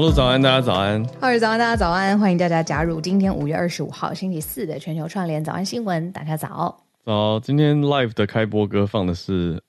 [0.00, 1.04] 小鹿早安，大家早安。
[1.20, 2.18] 浩尔早安，大家早安。
[2.18, 6.10] 欢迎大家加入今天五月二十五号星期四的全球串联早安新闻。
[6.10, 6.74] 大家早。
[7.04, 9.62] 早，今天 live 的开播歌放的是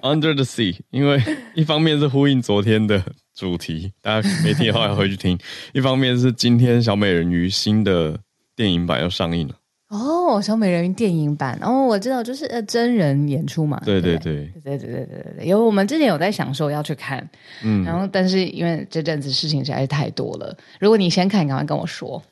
[0.00, 5.36] Under the Sea， 因为一方面是呼应昨天的主题，大家没听的话要回去听；
[5.74, 8.18] 一方面是今天小美人鱼新的
[8.56, 9.54] 电影版要上映了。
[9.92, 13.78] 哦，小美人鱼电影版哦，我知道，就是呃真人演出嘛。
[13.84, 17.28] 对对对对对对对对对，有我们之前有在想说要去看，
[17.62, 22.22] 嗯，然后但是因为这阵子事情实在是太多了，如果你先看，赶快跟我说。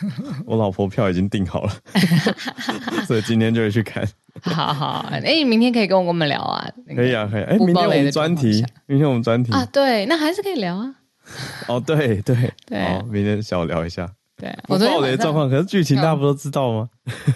[0.46, 1.72] 我老婆票已经订好了，
[3.06, 4.06] 所以今天就会去看。
[4.40, 6.66] 好好，哎，明天可以跟我跟我们聊啊。
[6.94, 7.42] 可以啊，可以。
[7.42, 10.94] 哎，明天我们专题，明天我们专题啊，对，那还是可以聊啊。
[11.66, 14.10] 哦，对对对，好，明天小聊一下。
[14.36, 16.88] 对，我暴雷的状况，可是剧情大家不都知道吗？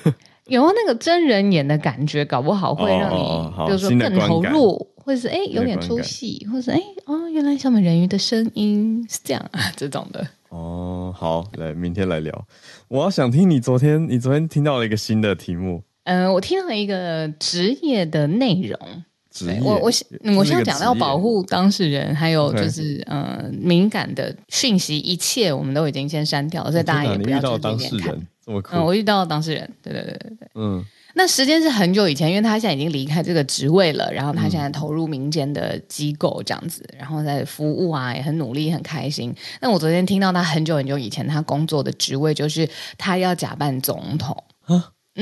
[0.46, 10.26] 有那个真人演的感觉，搞不好会让你，比如说更投入，或者是哎有点出戏，或者是哎哦，原来小美人鱼的声音是这样啊， 这种的。
[10.48, 12.46] 哦，好，来明天来聊。
[12.88, 15.84] 我要想听你昨天，你昨天听到了一个新的题目。
[16.04, 18.76] 嗯，我听到了一个职业的内容。
[19.62, 19.92] 我我
[20.36, 27.58] 我现在讲到保护当事人，还有就是呃敏感的讯息，一切我们都已经先删掉了，所以大家也不要去。
[27.62, 30.84] 当事人这么嗯，我遇到了当事人，对对对对对，嗯。
[31.14, 39.34] 那时间是很久以前，因为他现在已经离开这个职位了，然后他现在投入民间的机构这样子，然后在服务啊，也很努力，很开心。
[39.60, 44.36] 那我昨天听到他很久很久以前他工作的职位，就是他要假扮总统。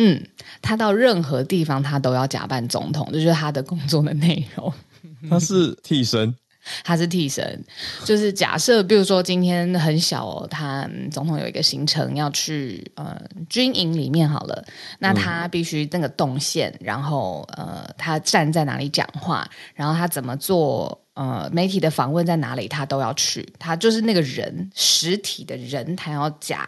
[0.01, 0.25] 嗯，
[0.63, 4.73] 他到任何地方他都要假扮总统，这就是他的工作的内容。
[5.29, 6.33] 他是替身，
[6.85, 7.65] 他是替身，
[8.05, 14.65] 就是假设，比如说今天很小哦，他总统有一个行程要去呃军营里面好了，
[15.01, 26.65] 那他必须那个动线，然后呃他站在哪里讲话，然后他怎么做呃媒体的访问在哪里，他都要去，他就是那个人实体的人，他要假。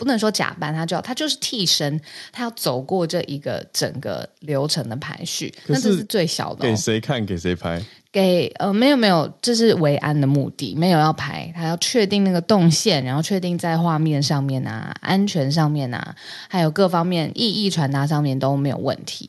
[0.00, 2.00] 不能说假扮，他就要他就是替身，
[2.32, 5.54] 他要走过这一个整个流程的排序。
[5.66, 7.26] 那这是最小的，哦，给谁看？
[7.26, 7.84] 给谁拍？
[8.10, 16.16] 给呃没有没有，这是维安的目的，没有要拍，他要确定那个动线，然后确定在画面上面啊、安全上面啊，
[16.48, 19.28] 还有各方面意义传达上面都没有问题。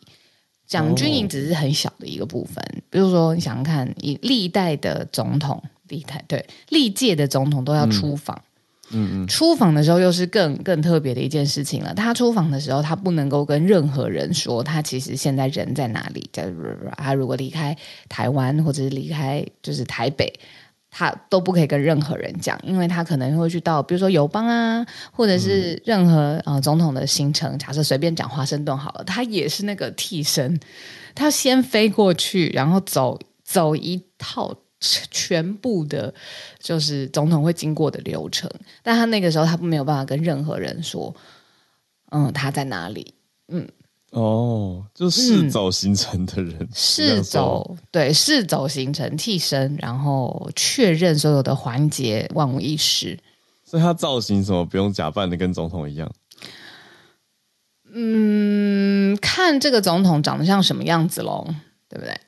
[0.65, 8.37] 讲军营只是很小的一个部分，哦，比如说你想想看，以历代的总统，历代对历届的总统都要出访。
[8.37, 8.47] 嗯
[8.93, 11.93] 嗯嗯，出访的时候又是更更特别的一件事情了。
[11.93, 16.29] 他出访的时候，他不能够跟任何人说他其实现在人在哪里。
[16.33, 16.51] 在
[16.97, 17.75] 他如果离开
[18.07, 20.31] 台湾或者是离开就是台北，
[20.89, 27.57] 他都不可以跟任何人讲，因为他可能会去到比如说友邦啊，或者是任何呃总统的行程。
[27.57, 30.59] 假设随便讲华盛顿好了，他也是那个替身，
[31.15, 34.55] 他先飞过去，然后走走一套。
[34.81, 36.11] 全部的，
[36.59, 38.49] 就是总统会经过的流程，
[38.81, 41.15] 但他那个时候他没有办法跟任何人说，
[42.09, 43.13] 嗯，他在哪里，
[43.49, 43.69] 嗯，
[44.09, 53.19] 哦，就是走行程的人，是、嗯、走对，是走行程替身，然后确认所有的环节万无一失，
[53.63, 56.11] 所以他造型什么不用假扮的跟总统一样，
[57.93, 61.47] 嗯，看这个总统长得像什么样子喽，
[61.87, 62.19] 对不对？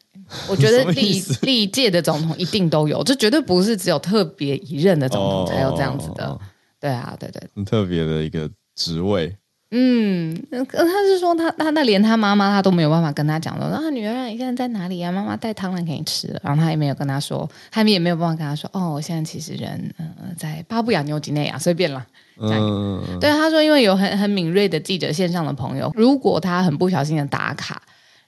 [0.48, 6.26] 我觉得 历历届的总统一定都有，这绝对不是只有特别一任的总统才有这样子的。
[6.26, 6.50] Oh, oh, oh, oh.
[6.80, 9.36] 对啊，对对，很特别的一个职位。
[9.76, 15.12] 嗯，他是说他他那连他妈妈他都没有办法跟他讲说啊，女儿你现在在哪里啊？
[15.12, 16.40] 妈妈带汤圆给你吃。
[16.44, 22.06] 然后他也没有跟他说，他们也没有办法跟他说哦，我现在其实人嗯、呃、在巴布亚纽几内亚，随便了。
[22.40, 27.82] 嗯，对，他说因为有很很敏锐的记者线上的朋友，如果他很不小心的打卡。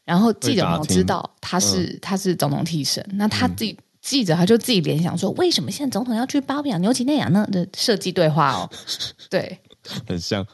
[0.06, 7.48] 然后记者朋友知道他是、嗯、他是总统替身，那他自己、嗯、记者他就自己联想说，为什么现在总统要去巴布亚纽几内亚呢？
[7.52, 8.70] 的设计对话哦，
[9.32, 9.60] 对，
[10.08, 10.46] 很像，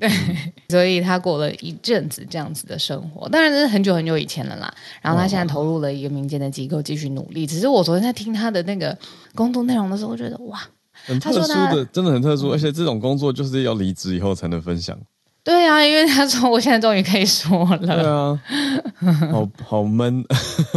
[0.00, 0.10] 对，
[0.68, 4.74] 所以他过了一阵子这样子的生活，当然这是很久很久以前了啦。
[5.00, 7.46] 然后他现在投入了一个民间的机构继续努力。
[7.46, 8.96] 只是我昨天在听他的那个
[9.36, 10.60] 工作内容的时候，我觉得哇，
[11.04, 14.98] 很特殊的，真的很特殊，而且这种工作就是要离职以后才能分享。
[15.46, 17.78] 对啊，因为他说我现在终于可以说了。
[17.78, 18.42] 对啊，
[19.30, 20.24] 好好闷，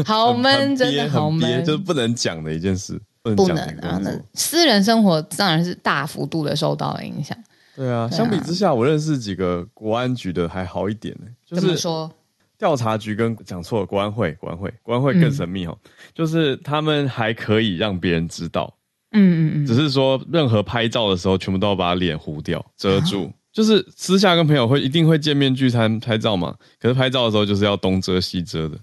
[0.05, 3.57] 好闷，真的好闷，就是不能讲的一件事，不能讲。
[3.81, 7.35] 然后呢，私人生活当然是大幅度的受到了影响。
[7.75, 11.25] 对啊，相比之下，我认识几个国安局的还好一点呢。
[11.47, 12.07] 就是说，
[12.55, 15.75] 调查局跟讲错了，国安会，国安会，国安会更神秘哦。
[15.83, 18.71] 嗯、就是他们还可以让别人知道，
[19.13, 23.31] 嗯嗯嗯，只是说任何拍照的时候，全部都要把脸糊掉，遮住。
[23.49, 28.77] 啊、就是私下跟朋友会一定会见面聚餐拍照嘛，可是拍照的时候就是要东遮西遮的，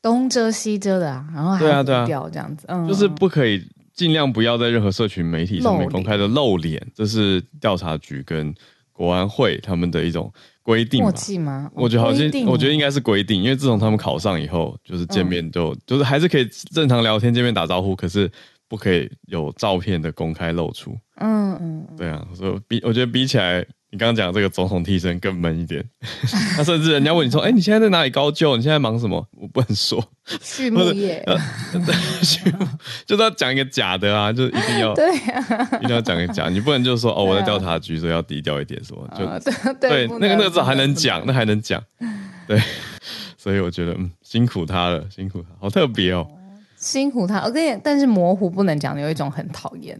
[0.00, 3.62] 东遮西遮的啊，然后还要糊掉这样子，嗯，就是不可以。
[3.96, 8.54] 尽量不要在任何社群媒体上面公开的露脸，这是调查局跟
[8.92, 10.30] 国安会他们的一种
[10.62, 11.00] 规定。
[11.00, 11.70] 默契吗？
[11.72, 18.30] 我觉得好像，我觉得应该是规定，因为自从他们考上以后，就是见面就、嗯、就是还是可以正常聊天、见面打招呼，可是
[18.68, 20.96] 不可以有照片的公开露出。
[21.18, 23.66] 嗯嗯，对啊，所以比我觉得比起来。
[23.88, 25.82] 你刚刚讲这个总统替身更闷一点，
[26.56, 28.56] 他甚至人家问你说：“哎、欸，你现在在哪里高就？
[28.56, 30.04] 你现在忙什么？”我不能说。
[30.42, 31.24] 畜牧业，
[33.06, 39.24] 就是要讲一个假的啊，就一定要 对啊，一定要讲一个假，你不能就说哦，我在调查局，所以要低调一点说，就、
[39.80, 41.82] 对那个那个字还能讲，那还能讲，
[42.46, 42.60] 对，
[43.38, 46.26] 所以我觉得嗯，辛苦他了，辛苦他，好特别哦，
[46.86, 47.42] 辛苦他。
[47.42, 49.98] 我跟你，但是模糊不能讲，有一种很讨厌。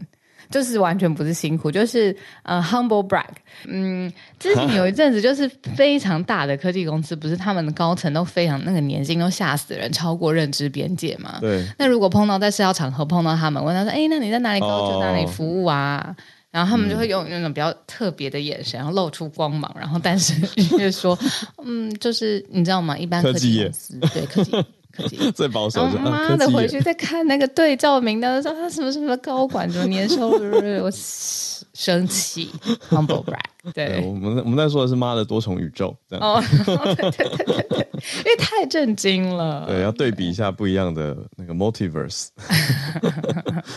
[0.49, 3.25] 就是完全不是辛苦，就是呃，humble brag。
[3.65, 5.45] 嗯，之前有一阵子，就是
[5.75, 11.37] 非常大的科技公司，不是他们的高层都非常那个年薪都吓死人，超过认知边界嘛。
[11.41, 11.67] 对。
[11.77, 16.15] 那如果碰到在社交场合碰到他们，问他说：“哎，那你在哪里高就哪里服务啊？”哦、
[16.49, 20.33] 然后他们就会用那种比较特别的眼神，然后露出光芒，然后但是
[20.77, 21.19] 就说
[21.61, 22.97] ：“嗯，就是你知道吗？
[22.97, 24.53] 一般科技公司对科技。”
[25.35, 30.91] 最保守的，妈的，回去再看那个对照名单的时候，他什么什么高管，什么年收入，我
[31.77, 32.49] 生气。
[32.89, 36.25] Humble brag，对，我们我们在说的是妈的多重宇宙，这样。
[36.25, 36.41] 哦，
[36.95, 37.87] 对对对对对，
[38.17, 39.67] 因为太震惊了。
[39.67, 42.29] 对，要对比一下不一样的那个 multiverse，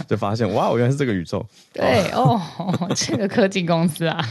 [0.09, 1.47] 就发现哇，我原来是这个宇宙。
[1.75, 2.41] 对哦，
[2.97, 4.27] 这个科技公司啊。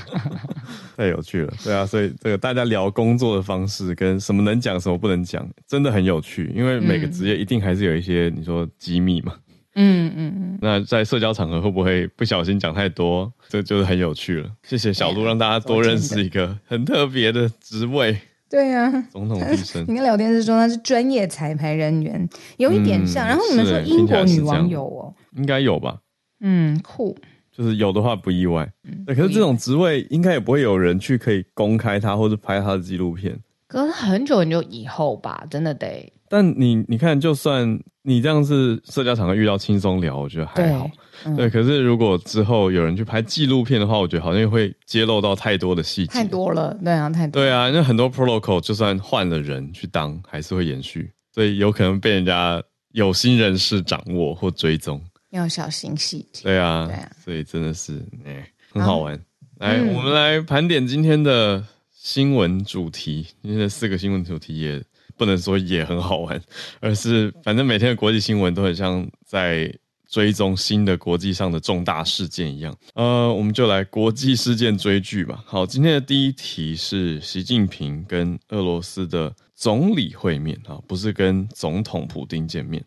[0.97, 6.51] 太有趣了，对啊，所以这个大家聊工作的方式跟什么能讲，什么不能讲，真的很有趣。
[6.55, 9.33] 因为每个职业一定还是有一些你说机密嘛，
[9.75, 10.57] 嗯嗯嗯。
[10.61, 13.31] 那在社交场合会不会不小心讲太多？
[13.47, 14.49] 这就是很有趣了。
[14.63, 18.17] 谢谢小鹿，让大家多认识一个很特别的职位。
[18.49, 19.83] 对呀，总统医生。
[19.83, 22.27] 你跟聊天室说他是专业彩排人员，
[22.57, 23.27] 有一点像。
[23.27, 25.99] 然后你们说英国女王有哦，应该有吧？
[26.39, 27.15] 嗯，酷。
[27.51, 29.13] 就是有的话不意外，嗯、对。
[29.13, 33.37] 可是这种职位应该也不会有人去可以公开他或者拍他的纪录片。
[33.67, 36.11] 可是很久很久以后吧，真的得。
[36.29, 40.85] 但你你看，就算你这样子社交场合遇到轻松聊，我觉得还好。
[40.85, 40.91] 对，
[41.25, 46.13] 嗯、对，可是如果之后有人去拍纪录片的话，我觉得好像会揭露到太多的细节。
[46.13, 47.41] 太多了，对啊，太多。
[47.41, 52.61] 对啊，因为很多 protocol 就算换了人去当，还是会延续，所以有可能被人家
[52.91, 55.01] 有心人士掌握或追踪。
[55.31, 56.43] 要小心细节。
[56.43, 59.17] 对啊，对啊，所以真的是哎、欸，很好玩。
[59.59, 63.27] 好来，嗯、我们来盘点今天的新闻主题。
[63.41, 64.81] 今天的四个新闻主题也
[65.19, 66.41] 不能说也很好玩，
[66.79, 69.71] 而是反正每天的国际新闻都很像在
[70.07, 72.73] 追踪新的国际上的重大事件一样。
[72.95, 75.43] 呃，我们就来国际事件追剧吧。
[75.45, 82.83] 好，今天的第一题是习近平跟俄罗斯的总理会面啊，不是跟总统普丁见面。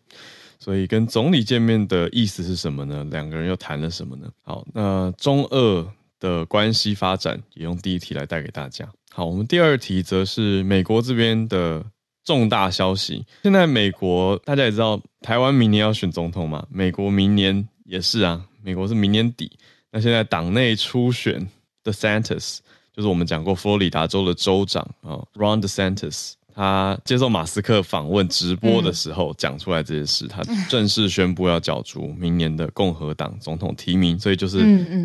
[0.59, 3.05] 所以跟总理见面的意思是什么呢？
[3.11, 4.27] 两个人又谈了什么呢？
[4.41, 5.85] 好，那中俄
[6.19, 8.89] 的关系发展也用第一题来带给大家。
[9.11, 11.85] 好，我们第二题则是美国这边的
[12.23, 13.25] 重大消息。
[13.43, 19.51] 现在美国大家也知道，台湾明年要选总统嘛，美国明年也是啊，美国是明年底。
[19.91, 21.47] 那现在党内初选
[21.83, 22.59] ，DeSantis
[22.95, 26.33] 就是我们讲过佛罗里达州的州长啊，Ron DeSantis。
[26.55, 34.59] 他接受马斯克访问直播的时候讲出来这件事，嗯、他正式宣布要角逐明年的共和党总统提名，所以就是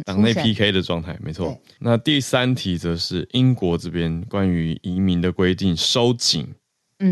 [0.04, 1.58] 党内 PK 的状态，嗯嗯、没错。
[1.78, 6.46] 那第三题则是英国这边关于移民的规定收紧、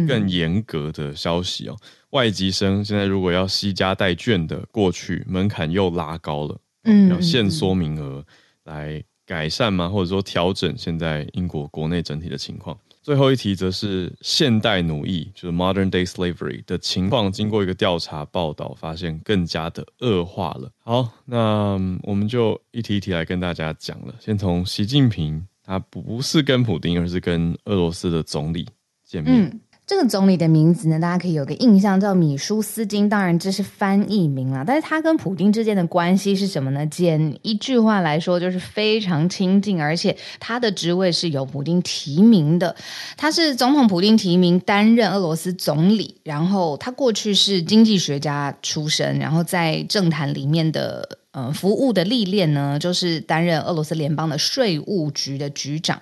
[0.06, 1.76] 更严格的消息哦。
[1.80, 8.24] 嗯、外籍生现在如果要携家带眷的过去，门槛又拉高了，嗯，要限缩名额
[8.64, 9.88] 来改善吗？
[9.88, 12.78] 或者说调整现在英国国内整体的情况？
[13.02, 20.68] 最后一题则是现代奴役，就是 modern day slavery 的情况，经过一个调查报道，发现更加的恶化了。
[20.82, 24.12] 好，那我们就一题一题来跟大家讲了。
[24.18, 28.66] 先从习近平，他不是跟普丁，而是跟俄罗斯的总理
[29.04, 29.44] 见面。
[29.44, 33.08] 嗯这个总理的名字呢，大家可以有个印象，叫米舒斯金。
[33.08, 36.84] 当然这是翻译名啦，但是他跟普丁之间的关系是什么呢？
[36.86, 42.74] 简一句话来说，就是非常亲近，而且他的职位是由普丁提名的。
[43.16, 51.08] 他是总统普丁提名担任俄罗斯总理，然后他过去是经济学家出身，然后在政坛里面的。
[51.36, 56.00] 呃服务的历练呢，就是担任俄罗斯联邦的税务局的局长。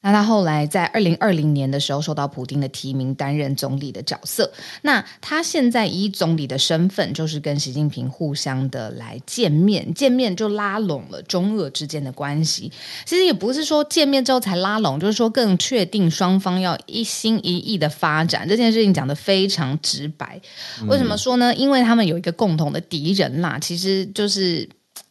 [0.00, 4.50] 那他后来在二零二零年的时候受到普丁的提名担任总理的角色。
[4.82, 12.70] 那他现在以总理的身份，就是跟习近平互相的来见面，见面就拉拢了中俄之间的关系。
[13.04, 18.48] 其实也不是说见面之后才拉拢，就是说更确定双方要一心一意的发展。
[18.48, 20.40] 这件事情讲的非常直白。
[20.86, 21.52] 为什么说呢？
[21.54, 24.68] 因为他们有一个共同的敌人啦，其实就是。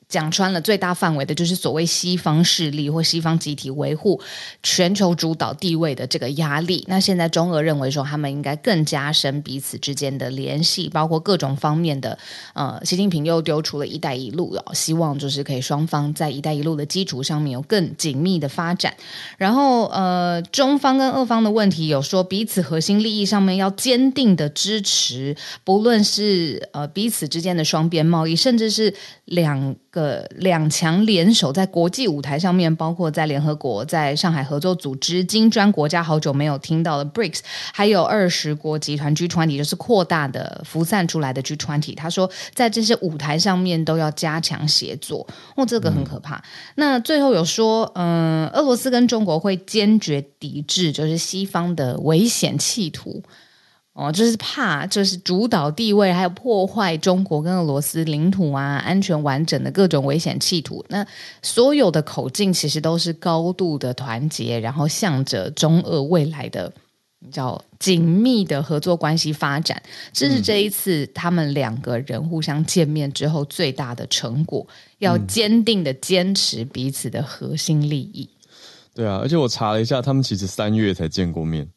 [0.10, 4.22] 讲穿了，最大范围的就是所谓西方势力或西方集体维护
[4.64, 6.86] 全球主导地位的这个压力。
[6.88, 12.18] 那现在中俄认为说，他们应该更加深彼此之间的联系，包括各种方面的。
[12.54, 18.96] 呃，习近平又丢出了一带一路，希望就是可以双方在一带一路的基础上面有更紧密的发展。
[19.38, 25.36] 然后，呃，中方跟俄方的问题有说，彼此核心利益上面要坚定的支持，
[25.66, 28.94] 不论是呃彼此之间的双边贸易，甚至是
[29.26, 29.76] 两。
[29.98, 37.40] 呃，两强联手在国际舞台上面，包括在联合国、在上海合作组织、金砖国家好久没有听到的 BRICS，
[37.74, 41.96] 还有二十国集团 G20，就是扩大的、辐散出来的 G20。
[41.96, 45.26] 他说，在这些舞台上面都要加强协作。
[45.56, 46.36] 哦，这个很可怕。
[46.36, 46.44] 嗯、
[46.76, 53.24] 那最后有说，嗯、呃，俄罗斯跟中国会坚决抵制，就是西方的危险企图。
[53.98, 60.86] 哦，就是怕，就是主导地位，还有破坏中国跟俄罗斯领土啊、安全完整的各种危险企图。
[60.90, 61.04] 那
[61.42, 66.72] 所有的口径其实都是高度的团结，然后向着中俄未来的
[67.32, 69.82] 叫紧密的合作关系发展。
[70.14, 74.64] 这是这一次他们两个人互相见面之后最大的成果，
[75.00, 78.30] 要坚定的坚持彼此的核心利益。
[78.94, 81.68] 对啊，而且我查了一下，他们其实三月才见过面。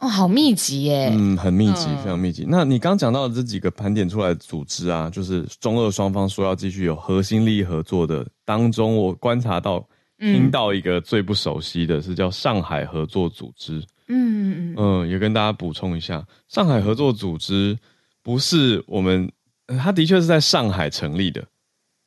[0.00, 1.12] 哦，好密集耶！
[1.14, 2.44] 嗯，很密集，非常密集。
[2.44, 9.86] 嗯、那你刚讲到的这几个盘点出来的组织啊，就是中俄双方说要继续有核心利益合作的当中，我观察到、
[10.18, 13.78] 听到一个最不熟悉的是叫上海合作组织。
[14.08, 17.78] 嗯嗯嗯，也跟大家补充一下，上海合作组织
[18.22, 19.30] 不是我们，
[19.66, 21.44] 它的确是在上海成立的，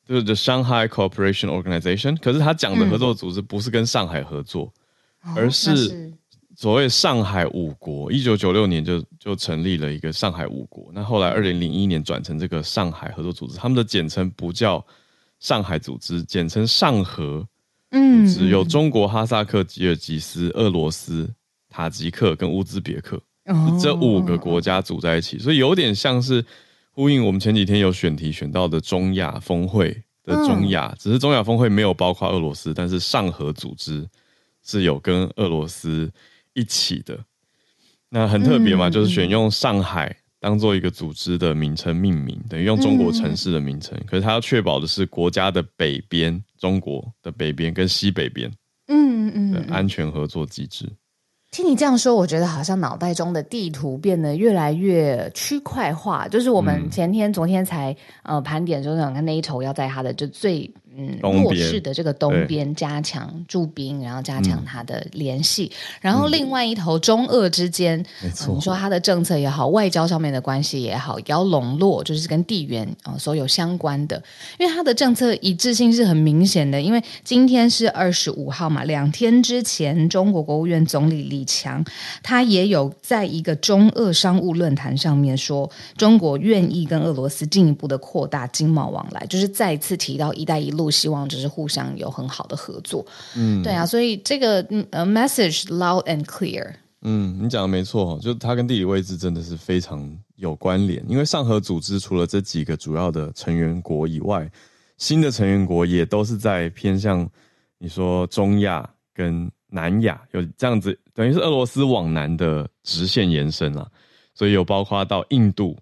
[0.07, 2.17] 就是 The Shanghai Cooperation Organization。
[2.19, 4.73] 可是他讲的合作组织不是跟上海合作，
[5.23, 6.11] 嗯、而是。
[6.55, 10.91] 所谓上海五国，一九九六年就就成立了一个上海五国。
[10.93, 14.85] 那后来二零零一年转成这个上海合作组织，他们的简称不叫
[15.39, 17.43] 上海组织，简称上合。
[17.89, 21.31] 嗯，只有中国、哈萨克、吉尔吉斯、俄罗斯、
[21.69, 23.19] 塔吉克跟乌兹别克
[23.81, 26.43] 这五个国家组在一起，所以有点像是
[26.91, 29.89] 呼应我们前几天有选题选到的中亚峰会
[30.23, 34.07] 的中亚，只是中亚峰会没有包括俄罗斯，但是上合组织
[34.63, 36.11] 是有跟俄罗斯。
[36.53, 37.19] 一起的，
[38.09, 43.97] 那很特别嘛，嗯、就是选用上海当做一个组织的名称命名，等于用中国城市的名称。
[43.97, 48.51] 嗯、可是它要确保的是国家的北边，中国的北边跟西北边，
[48.87, 50.87] 嗯嗯的安全合作机制。
[51.49, 56.27] 听你这样说，我觉得好像脑袋中的地图变得越来越区块化。
[56.27, 60.73] 就是我们前天、嗯、昨天才呃盘点，就是想看那一头要在它的就最。
[60.95, 74.21] 嗯，弱势的这个东边加强驻兵，然后加强它的联系，嗯、然后另外一头中俄之间，你说它的政策也好，外交上面的关系也好，也要笼络，就是跟地缘啊、呃、所有相关的，
[74.59, 76.79] 因为它的政策一致性是很明显的。
[76.79, 81.83] 因为今天是二十五号嘛，两天之前，中国国务院总理李强
[82.21, 90.82] 他也有在一个中俄商务论坛上面说，中国愿意跟俄罗斯进一步的扩大经贸往来，就是再次提到“一带一路”。
[90.83, 93.05] 不希望就是互相有很好的合作，
[93.37, 94.61] 嗯，对啊，所以这个
[94.91, 96.73] 呃 message loud and clear，
[97.03, 104.51] 嗯，你讲的没错，就它跟地理位置真的是非常有关联，因为上合组织除了这几个主要的成员国以外，
[104.97, 107.25] 新的成员国也都是在偏向
[107.77, 113.89] 你说中亚跟南亚有这样子，等于是俄罗斯往南的直线延伸啊，
[114.35, 115.77] 所以有包括到印度，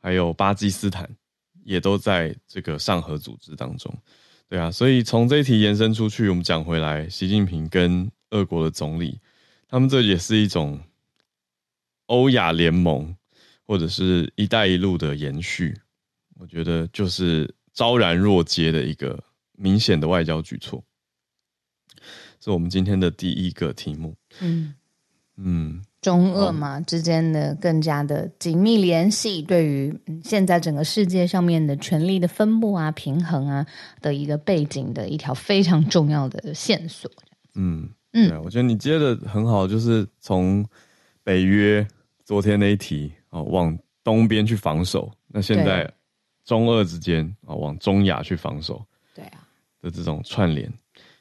[0.00, 1.06] 还有巴基斯坦，
[1.64, 3.94] 也都在这个上合组织当中。
[4.48, 9.20] 对啊，所以从这一题延伸出去，我们讲回来，习近平跟俄国的总理，
[9.68, 10.80] 他们这也是一种
[12.06, 13.14] 欧亚联盟
[13.66, 15.78] 或者是一带一路的延续，
[16.36, 20.82] 我觉得就是昭然若揭的一个明显的外交举措，
[22.40, 24.16] 是我们今天的第一个题目。
[24.40, 24.74] 嗯
[25.36, 25.84] 嗯。
[26.00, 33.66] 中俄嘛之间的更加的紧密联系，对于现在整个世界上面的权力的分布啊、平衡啊
[34.00, 37.10] 的一个背景的一条非常重要的线索。
[37.54, 40.64] 嗯嗯，对，我觉得你接的很好，就是从
[41.22, 41.86] 北约
[42.24, 45.90] 昨天那一题啊往东边去防守，那现在
[46.44, 49.44] 中俄之间啊，往中亚去防守，对啊。
[49.80, 50.68] 的这种串联，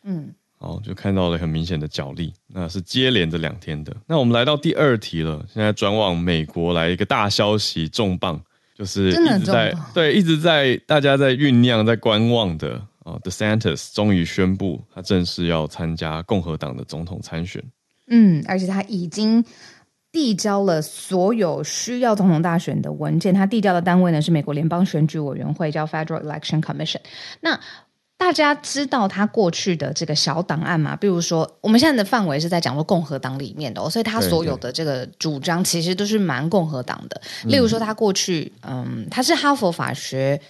[0.01, 3.95] 嗯，好，就看到了很明显的角力，那是接连着两天的。
[4.07, 8.41] 那我们来到第二题了，现在转往美国来一个大消息，重磅，
[8.75, 17.63] 就是一直在对一直在大家在酝酿在观望的啊，DeSantis 终于宣布他正式要参加共和党的总统参选，
[18.07, 19.45] 嗯，而且他已经。
[20.09, 27.01] 递交了所有需要总统大选的文件，他递交的单位呢是美国联邦选举委员会，叫 Federal Election Commission。
[27.41, 27.59] 那
[28.17, 30.95] 大家知道他过去的这个小档案吗？
[30.95, 37.21] 比如说，我们现在的范围是在讲说共和党里面的哦，所以他所有的这个主张其实都是蛮共和党的。
[37.45, 40.41] 例如说，他过去嗯，他是哈佛法学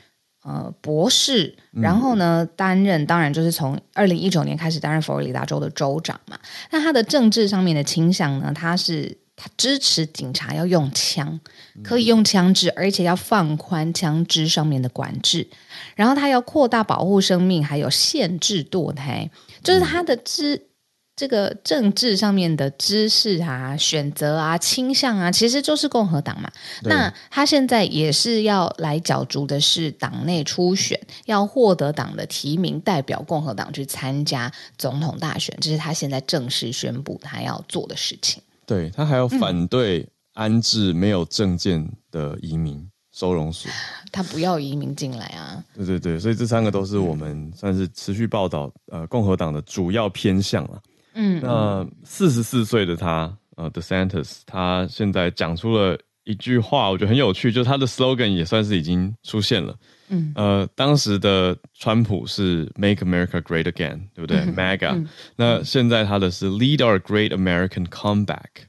[0.43, 6.39] 呃博士，然后呢担任，当然就是从二零一九年开始担任佛罗里达州的州长嘛。
[6.71, 9.17] 那他的政治上面的倾向呢，他是。
[9.39, 11.39] 他支持警察要用枪，
[11.83, 15.47] 可以用枪支，而且要放宽枪支上面的管制。
[15.95, 19.29] 然后他要扩大保护生命，还有限制堕胎，
[19.63, 20.67] 就是他的知
[21.15, 26.51] 这个政治上面的知识啊、选择啊、倾向啊，其实就是共和党嘛。
[26.83, 38.41] 那他现在也是要来角逐的是党内初选，要获得党的提名，代表共和党去参加总统大选，这是他现在正式宣布他要做的事情。
[38.67, 43.71] 对，他还要反对安置没有证件的移民收容所，
[44.11, 45.63] 他不要移民进来啊！
[45.75, 50.79] 对对对，所以这三个都是我们算是持续报道呃共和党的主要偏向了。
[51.13, 55.97] 嗯，那四十四岁的他呃 DeSantis，他现在讲出了
[56.27, 59.73] 一句话，我觉得很有趣，就是他的 slogan 也算是已经出现了。
[60.09, 64.39] 嗯，呃，当时的川普是 Make America Great Again，对不对？
[64.39, 65.09] 嗯，MAGA，嗯。
[65.37, 68.67] 那现在他的是 Lead Our Great American Comeback，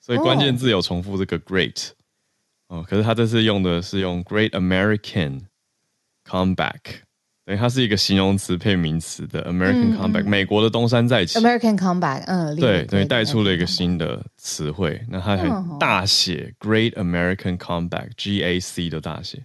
[0.00, 1.90] 所以关键字有重复这个 Great
[2.66, 5.42] 哦，可是他这次用的是用 Great American
[6.24, 7.02] Comeback，
[7.48, 11.38] 等于它是一个形容词配名词的 American Comeback，嗯，美国的东山再起。
[11.38, 15.00] American Comeback，嗯，对，等于带出了一个新的词汇。
[15.08, 19.42] 那它很大写 Great American Comeback，GAC 的大写。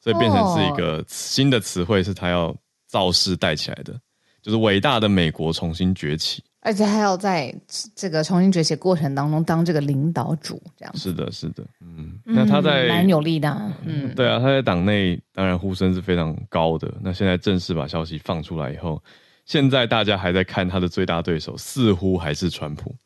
[0.00, 2.54] 所以变成是一个新的词汇，是他要
[2.86, 3.98] 造势带起来的，
[4.40, 7.54] 就是伟大的美国重新崛起，而且还要在
[7.94, 10.96] 这个重新崛起过程当中当这个领导主，这样。
[10.96, 13.50] 是的，是的，嗯，那他在蛮有力的，
[13.84, 16.90] 嗯，嗯，对啊，他在党内当然呼声是非常高的。
[17.02, 19.00] 那现在正式把消息放出来以后，
[19.44, 22.96] 现在大家还在看他的最大对手，似乎还是川普。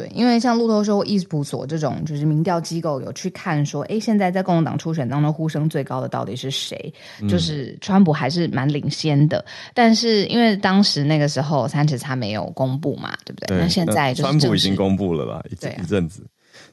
[0.00, 6.92] 对，因为像路透社、伊普所这种就是民调机构有去看说，哎，现在在共和党初选当中呼声最高的到底是谁？
[7.20, 13.56] 嗯、就是川普还是蛮领先的，但是因为当时那个时候三十他没有公布嘛，对不对？
[13.56, 15.44] 对，那现在就是川普已经公布了吧？
[15.50, 16.26] 一阵、啊、一阵子，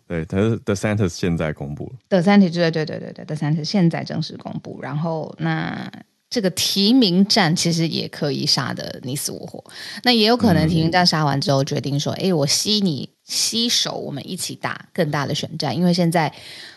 [0.08, 2.00] 对，他是 The Santis 现在公布了。
[2.08, 5.92] The Santis 对对对对对，The Santis 现在正式公布，然后那。
[6.30, 9.64] 这个提名战其实也可以杀得你死我活，
[10.04, 16.34] 那也有可能提名战杀完之后决定说，哎、嗯，我吸你吸手，我们一起打更大的选战，因为现在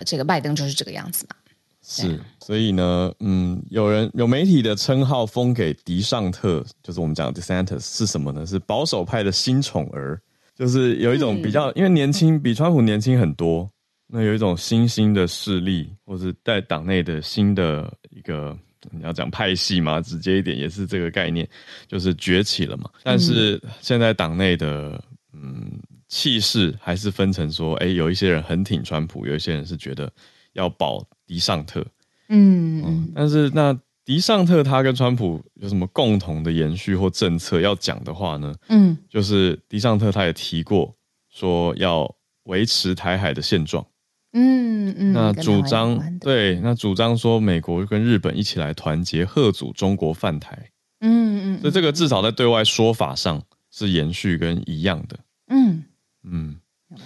[0.07, 1.35] 这个拜登就是这个样子嘛。
[1.83, 8.47] 是，所以呢，嗯，有人有媒体的称号封给迪尚特，就是我们讲的 DeSantis 是什么呢？
[8.47, 10.21] 是保守派的新宠儿，
[10.57, 13.69] 就是有一种比较，嗯、因为年轻比川普年轻很多，
[14.07, 18.57] 那有一种新兴的势力，或是在党内的新的一个。
[18.91, 21.49] 你要讲派系嘛，直接一点也是这个概念，
[21.87, 22.91] 就是崛起了嘛。
[23.03, 25.71] 但是现在党内的嗯
[26.09, 30.11] 气势还是分成说，哎，有一些人很挺川普，有一些人是觉得
[30.55, 31.85] 要保迪尚特。
[32.29, 33.13] 嗯嗯。
[33.15, 38.55] 但是那迪尚特他跟川普有什么共同的延续或政策要讲的话呢？
[38.69, 40.93] 嗯，就是迪尚特他也提过
[41.29, 42.13] 说要
[42.45, 43.87] 维持台海的现状。
[44.33, 50.71] 嗯嗯，那主张对，那主张说美国跟日本一起来团结，贺阻中国犯台。
[51.01, 55.19] 嗯嗯，所以这个至少在对外说法上是延续跟一样的。
[55.49, 55.85] 嗯
[56.23, 56.57] 嗯。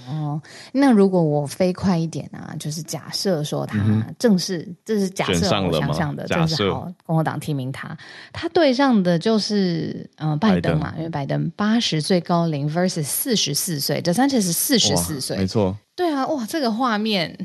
[0.09, 0.41] 哦，
[0.73, 3.79] 那如果我飞快一点啊，就是假设说他
[4.19, 7.97] 正式，嗯、这是假设我想象的，正式好共和党提名他，
[8.33, 10.99] 他对上的就是嗯、呃、拜登嘛，登。
[10.99, 17.37] 因为拜登八十岁高龄 versus 四十四岁，DeSantis 是四十四岁，没错，对啊，哇，这个画面，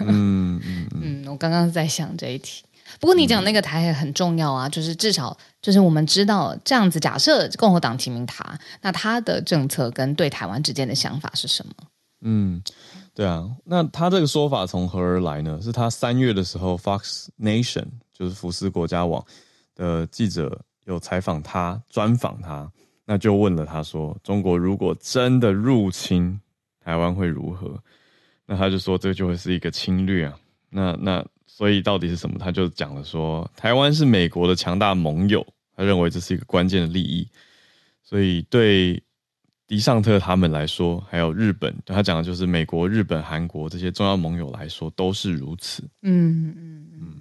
[0.00, 0.88] 嗯嗯。
[1.00, 2.64] 嗯，我刚刚在想这一题。
[3.00, 11.72] 不过你讲那个台海很重要啊，嗯、就是至少就是我们知道这样子，假设共和党提名他，那他的政策跟对台湾之间的想法是什么？
[12.22, 12.62] 嗯，
[13.14, 15.60] 对啊，那他这个说法从何而来呢？
[15.62, 19.24] 是他三月的时候，Fox Nation 就是福斯国家网
[19.74, 22.70] 的记者有采访他，专访他，
[23.04, 26.40] 那就问了他说，中国如果真的入侵
[26.84, 27.78] 台湾会如何？
[28.46, 30.34] 那他就说，这就会是一个侵略啊。
[30.70, 31.24] 那那。
[31.58, 32.36] 所以到底是什么？
[32.38, 35.44] 他就讲了说，台湾是美国的强大盟友，
[35.74, 37.26] 他认为这是一个关键的利益，
[38.04, 39.02] 所以对
[39.66, 45.82] 迪尚特他们来说，还有日本，他讲的就是美国、日本、韩国这些重要盟友来说，都是如此。
[46.02, 47.14] 嗯嗯嗯。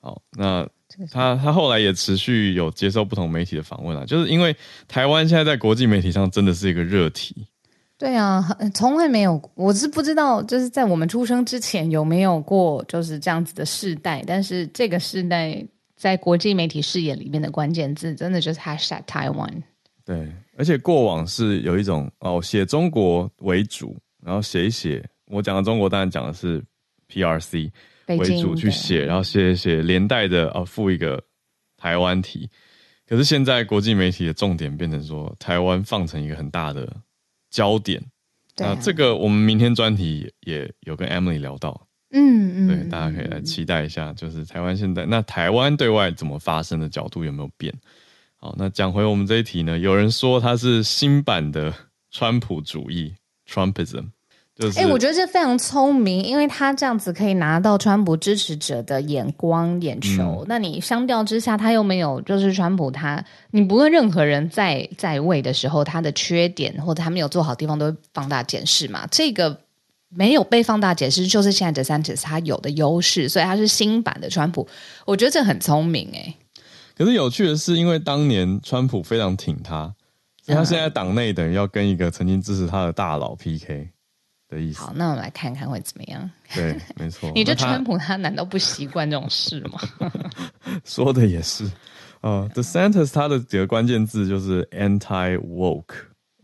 [0.00, 0.64] 好，那
[1.10, 4.54] 他他后来也持续有接受不同媒体的访问啊，就是因为
[4.86, 7.44] 台湾现在在国际媒体上真的是一个热题。
[8.04, 19.62] 对啊，从来没有，我是不知道，就是在我们出生之前有没有过就是这样子的世代，但是这个世代在国际媒体视野里面的关键字，真的就是 hashtag Taiwan。
[20.04, 26.62] 对，而且过往是有一种哦，写中国为主，然后写一写，我讲的中国当然讲的是
[27.10, 27.70] PRC
[28.08, 31.18] 为主去写，然后写一写连带的哦附一个
[31.78, 32.50] 台湾题，
[33.08, 36.86] 可是现在国际媒体的重点变成说台湾放成一个很大的。
[37.54, 38.02] 焦点，
[38.56, 47.72] 那、啊、这个我们明天专题也有跟 Emily 聊到，嗯嗯，对，大家可以来期待一下，就是台湾现在那台湾对外怎么发声的角度有没有变？
[48.34, 51.72] 好，那讲回我们这一题呢，有人说它是新版的
[52.10, 53.14] 川普主义
[53.48, 54.08] （Trumpism）。
[54.56, 60.42] 就是，哎、欸，我觉得这非常聪明，因为他这样子可以拿到川普支持者的眼光、眼球。
[60.42, 69.04] 嗯、那你相较之下，他又没有，就是川普他，你不论任何人在在位的时候，他的缺点或者他没有做好地方，都会放大检视嘛。
[69.10, 69.58] 这个
[70.08, 74.68] 没有被放大解释，就是现在 DeSantis 他有的优势，所以他是新版的川普。
[75.04, 76.36] 我觉得这很聪明哎、欸。
[76.96, 79.92] 可是有趣的是，因为当年川普非常挺他，
[80.44, 83.88] 所以他现在党内等于要跟一个曾经支持他的大佬 PK。
[84.76, 86.30] 好，那我们来看看会怎么样？
[86.54, 87.30] 对，没错。
[87.34, 89.80] 你觉得川普他难道不习惯这种事吗？
[90.84, 91.70] 说的也是。
[92.20, 95.94] 呃，DeSantis 他的几个关键字就是 anti-woke，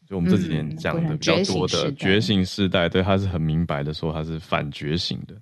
[0.07, 5.35] 就我们这几年讲的比较多的觉醒世代，对，他是很明白的说他是反觉醒的。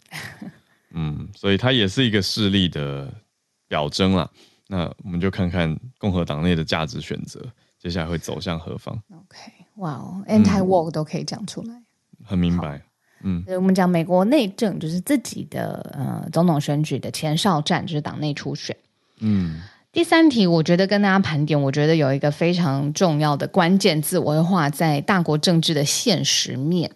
[0.95, 3.13] 嗯，所以他也是一个势力的
[3.67, 4.31] 表征啦。
[4.69, 7.41] 那我们就看看共和党内的价值选择，
[7.79, 11.75] 接下来会走向何方？OK，哇哦，anti-woke 都可以讲出来。
[12.29, 12.83] 很明白，
[13.23, 18.77] 嗯，我们讲美国内政就是自己的呃总统选举的前哨战，就是党内初选。
[19.21, 26.91] 嗯，第三题，我觉得跟大家盘点，我觉得有一个非常重要的关键字，我会画在大国政治的现实面，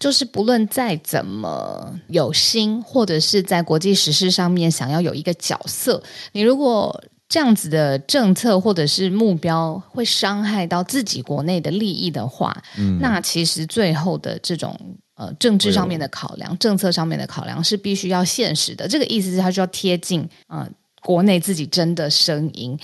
[0.00, 14.78] 就是不论再怎么有心，或者是在国际时事上面想要有一个角色，你如果这样子的政策或者是目标会伤害到自己国内的利益的话，嗯，那其实最后的这种
[15.14, 18.86] 呃政治上面的考量、政策上面的考量是必须要现实的。
[18.86, 20.68] 这个意思是，它就要贴近呃
[21.00, 22.78] 国内自己真的声音。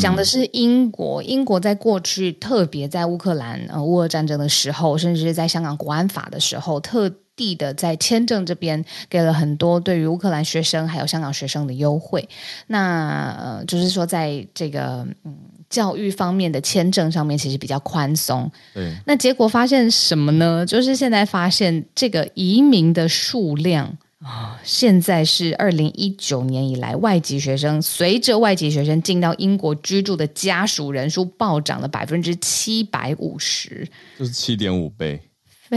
[0.00, 7.12] 讲的是英国，英国在过去特别在乌克兰呃乌俄战争的时候，甚至是在香港国安法的时候特。
[7.42, 12.28] 地的在签证这边给了很多对于乌克兰学生还有香港学生的优惠，
[12.68, 15.36] 那呃就是说在这个嗯
[15.68, 18.48] 教育方面的签证上面其实比较宽松。
[18.72, 20.64] 对，那结果发现什么呢？
[20.64, 35.20] 就是现在发现这个移民的数量啊，现在是二零一九年以来外籍学生随着外籍学生进到英国居住的家属人数暴涨了百分之七百五十，就是七点五倍。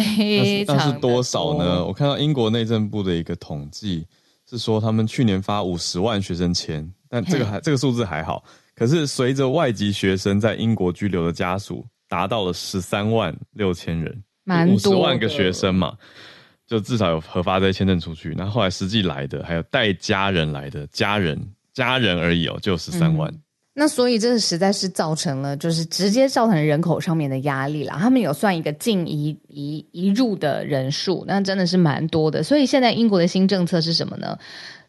[0.01, 1.86] 非常那是多少呢？
[1.86, 4.05] 我看到英国内政部的一个统计
[4.49, 8.43] 是说，他们去年发五十万学生签，但这个还这个数字还好。
[8.75, 14.23] 可是随着外籍学生在英国居留的家属达到了十三万六千人，
[14.69, 15.97] 五十万个学生嘛，
[16.67, 18.36] 就至少有核发这些签证出去。
[18.38, 21.39] 那后来实际来的，还有带家人来的家人，
[21.73, 23.31] 家人而已哦，就有十三万。
[23.31, 23.41] 嗯
[23.77, 27.97] 那所以这实在是造成了，就是直接造成人口上面的压力啦。
[27.99, 32.41] 他们有算一个进移移移入的人数，那真的是蛮多的。
[32.41, 34.38] 所以现在英国的新政策是什么呢？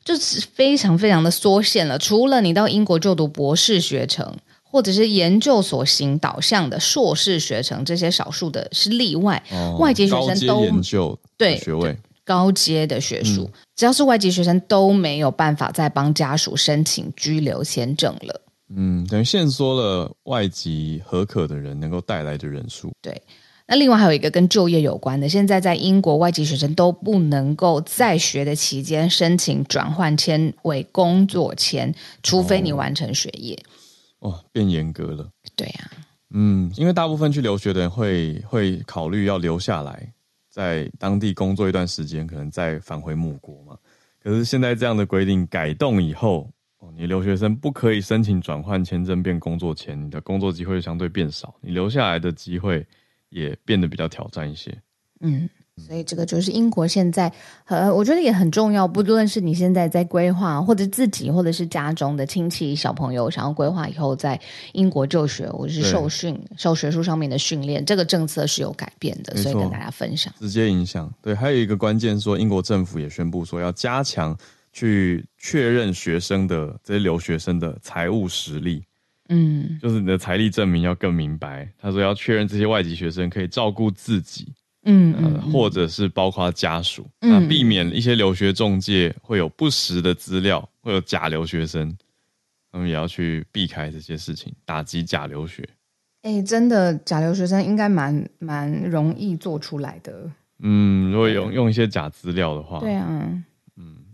[0.04, 1.98] 就是非常非常的缩限了。
[1.98, 9.42] 除了你到英国就读博士学程，或者是研究所型导向的硕士学程，这些少数的是例外。
[9.50, 18.40] 哦、外籍学生都研究对学位高阶的学术，嗯、只要是外籍学生都没有办法再帮家属申请居留签证了。
[18.68, 22.90] 嗯，等于限缩了外籍合可的人能够带来的人数。
[23.00, 23.22] 对，
[23.68, 33.56] 那另外还有一个跟就业有关的，现在在英国外籍学生都不能够在学的期间申请转换签为工作签，除非你完成学业。
[34.18, 35.28] 哦，哦，变严格了。
[35.54, 36.02] 对呀，啊，
[36.34, 40.12] 嗯，因为大部分去留学的人会会考虑要留下来，
[40.50, 43.76] 在当地工作一段时间，可能再返回母国嘛。
[44.20, 46.50] 可是现在这样的规定改动以后。
[46.98, 52.86] 你留学生不可以申请转换签证变工作签，你的工作机会相对变少，你留下来的机会
[53.28, 54.76] 也变得比较挑战一些。
[55.20, 57.32] 嗯，所以这个就是英国现在，
[57.66, 58.88] 呃，我觉得也很重要。
[58.88, 64.38] 不论是你现在在规划，或者自己，或者是家中的亲戚、小朋友想要规划以后在
[64.72, 70.32] 英国就学，或者是受训、受学术上面的训练，这个政策是有改变的，所以跟大家分享。
[70.38, 71.12] 直接影响。
[71.22, 74.36] 对，还有一个关键说，英国政府也宣布说要加强
[74.76, 78.84] 去确认学生的这些留学生的财务实力。
[79.30, 81.66] 嗯，就是你的财力证明要更明白。
[81.78, 84.52] 他说要确认这些外籍学生可以照顾自己。
[84.84, 91.96] 嗯，嗯、呃，或者是包括家属，嗯、那避免一些留学中介会有不实的资料，会有假留学生，
[92.70, 95.66] 他们也要去避开这些事情，打击假留学。
[96.20, 100.30] 哎、欸，真的假留学生应该蛮蛮容易做出来的。
[100.60, 103.44] 嗯，如果用用一些假资料的话，对啊，嗯，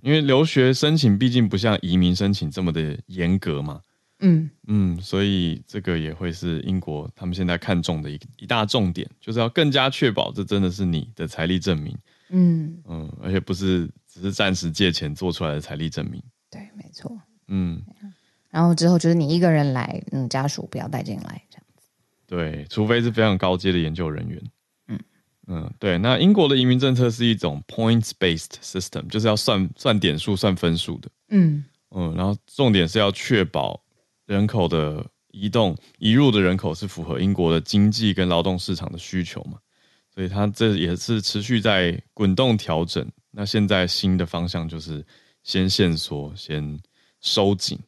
[0.03, 3.81] 因为留学申请毕竟不像移民申请这么的严格嘛。
[4.25, 11.97] 嗯嗯，所以这个也会是英国他们现在看重的一一大重点，就是要更加确保这真的是你的财力证明。
[12.29, 16.23] 嗯嗯，而且不是只是暂时借钱做出来的财力证明。
[16.51, 17.21] 对，没错。
[17.49, 17.83] 嗯，
[18.49, 21.89] 然后之后就是你一个人来，嗯，家属不要带进来，这样子。
[22.27, 24.41] 对，除非是非常高阶的研究人员。
[25.49, 25.99] 嗯嗯，对。
[25.99, 31.11] 那英国的移民政策是一种 points-based system，就是要算算点数、算分数的。
[31.31, 33.83] 嗯嗯，然后重点是要确保。
[34.27, 39.59] 人口的移动移入的人口是符合英国的经济跟劳动市场的需求嘛？
[40.15, 43.05] 所以它这也是持续在滚动调整。
[43.33, 45.05] 那现在新的方向就是
[45.43, 46.81] 先限缩，先
[47.21, 47.79] 收紧。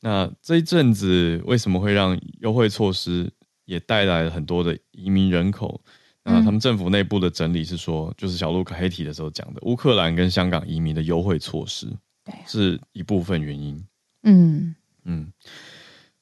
[0.00, 3.32] 那这一阵子为什么会让优惠措施
[3.64, 5.80] 也带来了很多的移民人口？
[6.28, 11.86] 那他们政府内部的整理是说，就是小路开黑体的时候讲的，乌克兰跟香港移民的优惠措施，
[12.24, 13.80] 对，是一部分原因。
[14.24, 15.32] 嗯嗯。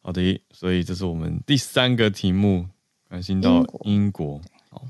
[0.03, 2.67] 好的，所以这是我们第三个题目，
[3.09, 4.39] 关心到英国。
[4.69, 4.83] 好，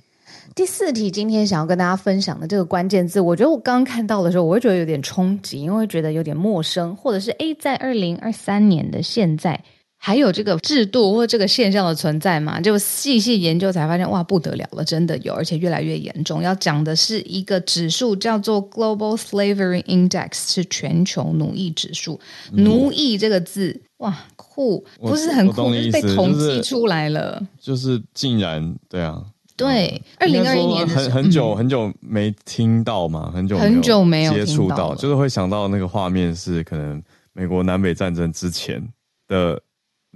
[0.57, 9.65] 第四题今天想要跟大家分享的这个关键字，我觉得我刚刚看到的时候，我会觉得有点冲击，因为觉得有点陌生，或者是诶，在二零二三年的现在。
[10.07, 12.61] 还有这个制度或这个现象的存在嘛？
[12.61, 16.43] 就细细研究才发现，哇，不得了了，真的有，而且越来越严重。
[16.43, 22.21] 要讲的是一个指数，叫做 Global Slavery Index，是全球奴役指数。
[22.53, 27.43] 奴役这个字，哇，酷，不是很酷，是被统计出来了。
[27.59, 29.25] 就是、就是、竟然，对啊，
[29.57, 38.87] 对，二零二一年很很久很久没听到嘛，很久很久没有接触到，就是会想到那个画面是可能美国南北战争之前
[39.29, 39.59] 的。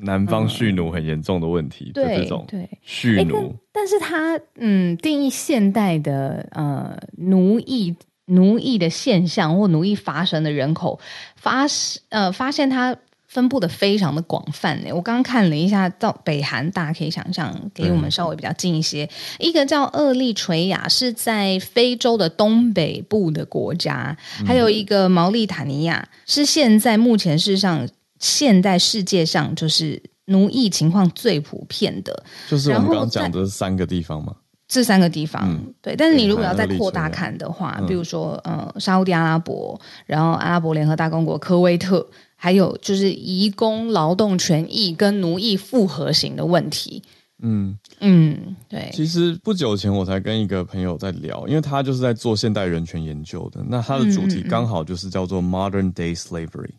[0.01, 11.01] 南方蓄奴很严重的问题，嗯、这种对蓄奴，欸、但是它嗯定义现代的呃奴役奴役的现象或奴役发生的人口
[11.35, 11.67] 发
[12.11, 14.93] 呃发现它分布的非常的广泛呢。
[14.93, 27.89] 我刚刚看了一下，到北韩大家可以想象，给我们稍微比较近一些，一个叫厄立垂亚是在非洲的东北部的国家，还有一个毛利塔尼亚是现在目前世上。
[28.19, 34.35] 现代世界上就是奴役情况最普遍的，就是我们刚刚讲的三个地方嘛。
[34.71, 35.97] 这三个地方，嗯、对。
[35.97, 47.03] 但是你如果要再扩大看的话，比如说呃，沙乌地阿拉伯，然后阿拉伯联合大公国、科威特，还有就是移工劳动权益跟奴役复合型的问题。
[47.41, 48.91] 嗯嗯，对。
[48.93, 56.73] 其实不久前我才跟一个朋友在聊，因为他就是在做现代人权研究的，那他的主题刚好就是叫做 Modern Day Slavery。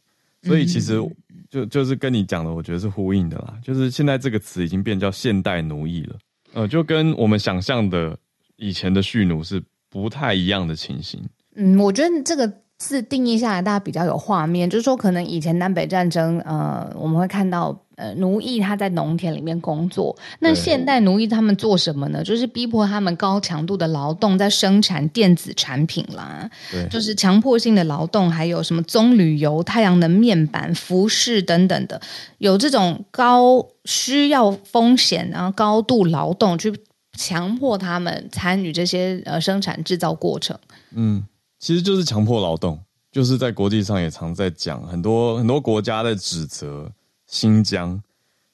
[0.44, 1.02] 所以其实
[1.50, 3.58] 就就是跟你讲的，我觉得是呼应的啦。
[3.64, 6.18] 就是现在这个词已经变叫现代奴役了，
[6.54, 8.18] 呃，就跟我们想象的
[8.58, 11.22] 以前的蓄奴是不太一样的情形。
[11.56, 12.52] 嗯，我觉得这个。
[12.82, 20.16] 是定义下来，大家比较有画面，就是说，可能以前南北战争，呃，我们会看到，呃，奴役他在农田里面工作。
[20.40, 22.24] 那现代奴役他们做什么呢？
[22.24, 26.50] 就是逼迫他们高强度的劳动，在生产电子产品啦，
[26.90, 32.00] 就是强迫性的劳动，还有什么棕榈油、太阳能面板、服饰等等的，
[32.38, 36.74] 有这种高需要风险，然后高度劳动，去
[37.18, 40.58] 强迫他们参与这些呃生产制造过程。
[40.96, 41.26] 嗯。
[41.60, 46.90] 其实就是强迫劳动，就是在国际上也常在讲，很多很多国家在指责
[47.28, 48.02] 新疆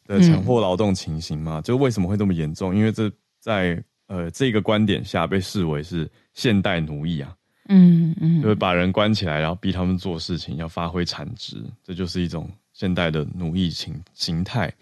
[0.07, 2.75] 的强迫劳动情形嘛，嗯、就为什么会这么严重？
[2.75, 7.35] 因为这在呃这个观点下被视为是现代奴役啊，
[7.69, 14.73] 嗯嗯，就是把人关起来，然后逼他们做事情，要发挥产值，这就是一种现代的奴役形形态。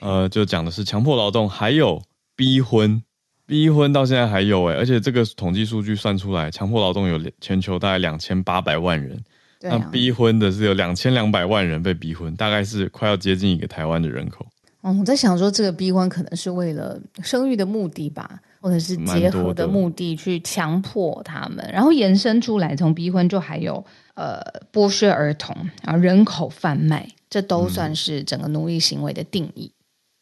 [0.00, 2.02] 呃，就讲的是强迫劳动，还有
[2.36, 3.02] 逼婚。
[3.46, 9.22] 逼婚到现在还有哎，而且这个统计数据算出来，强迫劳动有全球大概两千八百万人，啊、
[9.62, 14.46] 那逼婚的是有两千两百万人被逼婚，大概是快要接近一个台湾的人口。
[14.82, 23.82] 嗯，我在想说，这个逼婚可能是为了生育的目的吧，或者是结合的目的去强迫他们，然后延伸出来，从逼婚就还有
[24.14, 29.72] 呃剥削儿童，然后人口贩卖，这都算是整个奴役行为的定义。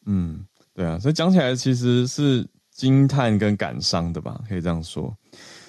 [0.06, 5.16] 嗯，对啊，所以讲起来其实是惊叹跟感伤的吧，可以这样说。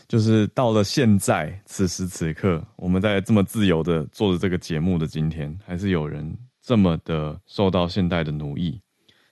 [0.08, 8.80] 就是到了现在此时此刻，我们在这么自由的做着这个节目的今天，还是有人这么的受到现代的奴役。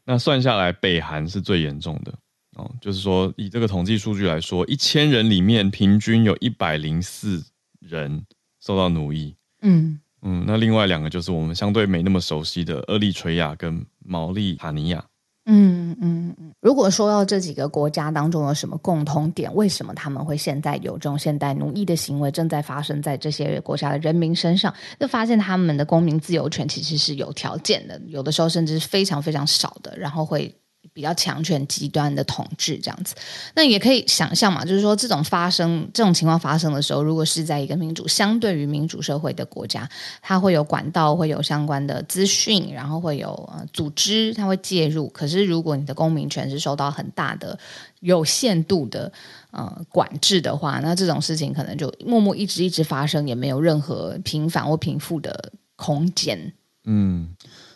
[0.04, 2.14] 那算下来，北韩是最严重的
[2.56, 2.70] 哦。
[2.82, 7.44] 就是说，以这个统计数据来说，一千人里面平均有一百零四
[7.80, 8.26] 人
[8.60, 9.36] 受到奴役。
[9.62, 15.06] 嗯嗯，那另外两个就是我们相对没那么熟悉的厄立垂亚跟毛利塔尼亚。
[15.46, 24.74] 嗯嗯嗯，如果说到这几个国家当中有什么共同点，为什么他们会现在有这种现代奴役的行为正在发生在这些国家的人民身上？
[25.00, 30.56] 就发现他们的公民自由权其实是有条件的，有的时候甚至是非常非常少的，然后会。
[30.94, 33.16] 比较强权极端的统治这样子，
[33.56, 39.90] 那也可以想象嘛，就是说这种发生这种情况发生的时候，如果是在一个民主相对于民主社会的国家，
[40.22, 45.08] 它会有管道，会有相关的资讯，然后会有呃组织，它会介入。
[45.10, 47.58] 可是如果你的公民权是受到很大的
[48.02, 49.12] 有限度的
[49.52, 56.54] 呃管制的话，那这种事情可能就默默一直一直发生，也没有任何平反或平复的空间。
[56.84, 57.34] 嗯。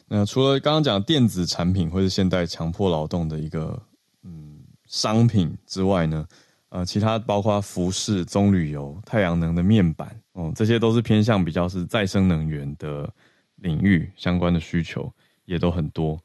[0.08, 3.82] 那除了刚刚讲电子产品或是现代强迫劳动的一个
[4.24, 6.28] 嗯商品之外呢，
[6.70, 13.12] 呃，其他包括服饰、棕榈油、太阳能的面板，哦、嗯，这些都是偏向比较是再生能源的
[13.56, 15.12] 领域相关的需求
[15.46, 16.20] 也都很多，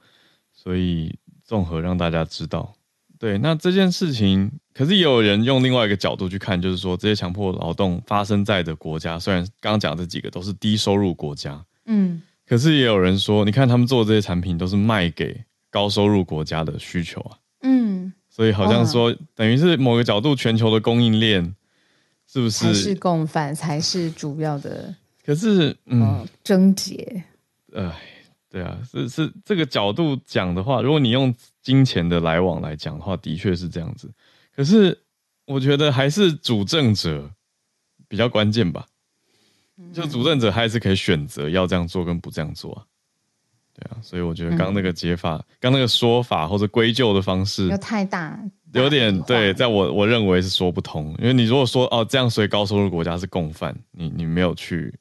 [0.53, 2.75] 所以综合让大家知道，
[3.19, 12.21] 对，那这件事情，可是也有人用另外一个角度去看，就是说这些强迫劳动发生在的国家，虽然刚刚讲这几个都是低收入国家，嗯。
[12.51, 21.55] 可是也有人说，你看他们做的这些产品都是卖给高收入国家的需求啊，嗯，所以好像说，等于是某个角度，全球的供应链
[22.27, 24.93] 是不是才是共犯才是主要的？
[25.25, 27.23] 可是，嗯，症结，
[27.73, 28.03] 哎，
[28.51, 31.33] 对啊，是是这个角度讲的话，如果你用
[31.63, 34.11] 金钱的来往来讲的话，的确是这样子。
[34.57, 34.99] 可是
[35.45, 37.31] 我觉得还是主政者
[38.09, 38.89] 比较关键吧。
[39.93, 42.83] 就主政者还是可以选择要这样做跟不这样做啊，
[43.75, 48.39] 对啊，所以我觉得刚刚那个解法，刚、嗯、那个说法或者归咎的方式，有太大，
[48.73, 54.95] 有点对，在我我认为是说不通，因为你如果说哦这样，所以高收入国家是共犯，你你没有去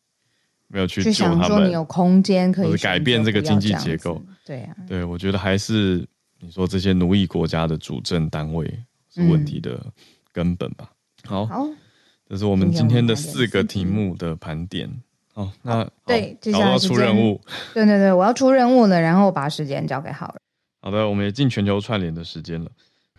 [0.68, 6.08] 没有去救他们，你有空间可以改变这个经济结构，对啊，对我觉得还是
[6.39, 8.65] 你说这些奴役国家的主政单位
[9.13, 9.86] 是问题的
[10.32, 10.89] 根本吧，
[11.24, 11.46] 嗯、好。
[11.46, 11.70] 好
[12.30, 14.88] 这是我们今天的四个题目的盘点。
[15.34, 17.42] 哦，那对，接下来要出任务。
[17.74, 20.42] 对对对，我要出任务了，然后把时间交给浩尔。
[20.82, 22.70] 好的，我们也进全球串联的时间了。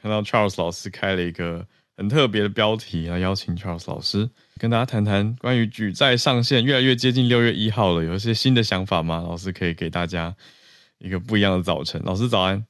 [0.01, 9.25] 看到 Charles 老师开了一个很特别的标题，要邀请 Charles 老师跟大家谈谈关于举债上限越来越接近六月一号了，有一些新的想法吗？
[9.27, 10.33] 老师可以给大家
[10.99, 12.01] 一个不一样的早晨。
[12.05, 12.64] 老师早安。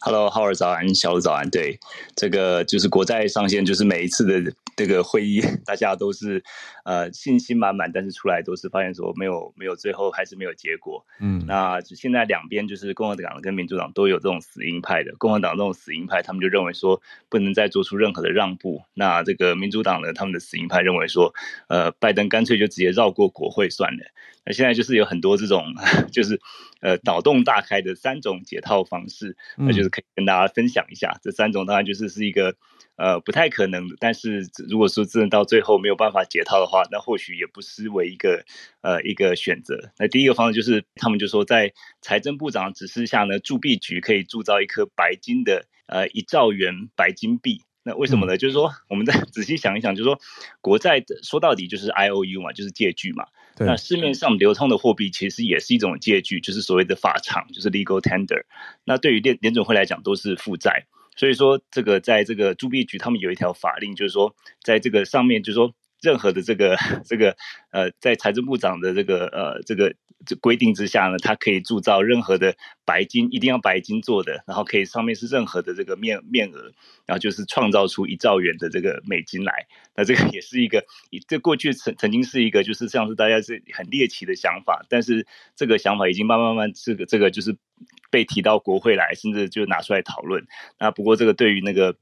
[0.00, 1.48] Hello，浩尔早安，小鲁早安。
[1.50, 1.78] 对，
[2.16, 4.52] 这个就是国债上限，就是每一次的。
[4.76, 6.42] 这个会议 大家都是
[6.84, 11.04] 呃信心满满，但是出来都是发现说没有没有最后还是没有结果。
[11.20, 18.82] 嗯，那现在两边就是共和党跟民主党都有这种死硬派的，共和党这种死硬派，他们就认为说不能再做出任何的让步。
[18.94, 21.32] 那这个民主党呢，他们的死硬派认为说，
[21.68, 24.04] 呃，拜登干脆就直接绕过国会算了。
[24.44, 25.64] 那现在就是有很多这种
[26.12, 26.40] 就是
[26.80, 31.12] 呃脑洞大开的三种解套方式，那就是可以跟大家分享一下。
[31.12, 32.56] 嗯、这三种当然就是是一个。
[32.96, 33.88] 呃，不太可能。
[33.98, 38.44] 但是如果说真的到最后没有办法解套的话，那或许也不失为一个
[38.82, 39.90] 呃一个选择。
[39.98, 47.62] 那第一个方式就是，他们就说在财政部长指示下呢，铸币局可以铸造一颗白金的呃一兆元白金币。
[47.86, 48.34] 那为什么呢？
[48.34, 50.18] 嗯、就是说，我们再仔细想一想，就是说
[50.62, 53.26] 国债说到底就是 I O U 嘛，就是借据嘛。
[53.58, 58.44] 那市面上流通的货币其实也是一种借据，就是所谓的法偿，就是 legal tender。
[58.84, 60.86] 那对于联联准会来讲，都是负债。
[61.16, 65.72] 所以说，这个在这个铸币局，他们有一条法令，就是说，在这个上面，就是说，
[66.04, 66.76] 任何的这个
[67.08, 67.34] 这个
[67.72, 69.94] 呃，在财政部长的这个呃这个
[70.40, 76.72] 规定之下呢，他可以铸造任何的白金，一定要白金做的，然后可以上面是任何的这个面面额，
[77.06, 79.66] 然后就是创造出一兆元的这个美金来。
[79.96, 80.84] 那这个也是一个，
[81.26, 85.26] 这过去曾曾经是一个，就是像是大家是很猎奇的想法，但是
[85.56, 87.56] 这个想法已经慢慢慢，这个这个就是。
[88.10, 90.46] 被提到国会来，甚至就拿出来讨论。
[90.78, 91.96] 那不过这个对于那个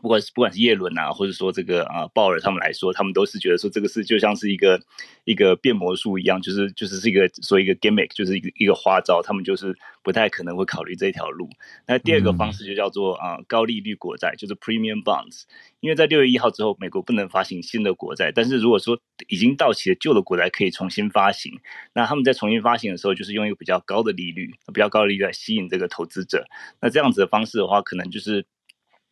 [0.00, 4.80] 不管是不管是叶伦啊，或者说这个啊鲍尔他们来说，他们都是觉得说这个是就像是一个
[5.24, 11.50] 一个变魔术一样，就是就是是一个说一个 gimmick，就是一个一个花招，他们就是不太可能会考虑这条路。
[11.88, 15.42] 那第二个方式就叫做啊高利率国债，就是 premium bonds，
[15.80, 21.52] 因为在六月一号之后，美国不能发行新的国债，但是如果说已经到期的旧的国债可以重新发行，
[21.94, 26.46] 那他们在重新发行的时候，就是用一个比较高的利率，比较高的利率来吸引这个投资者。
[26.80, 28.46] 那这样子的方式的话，可能就是。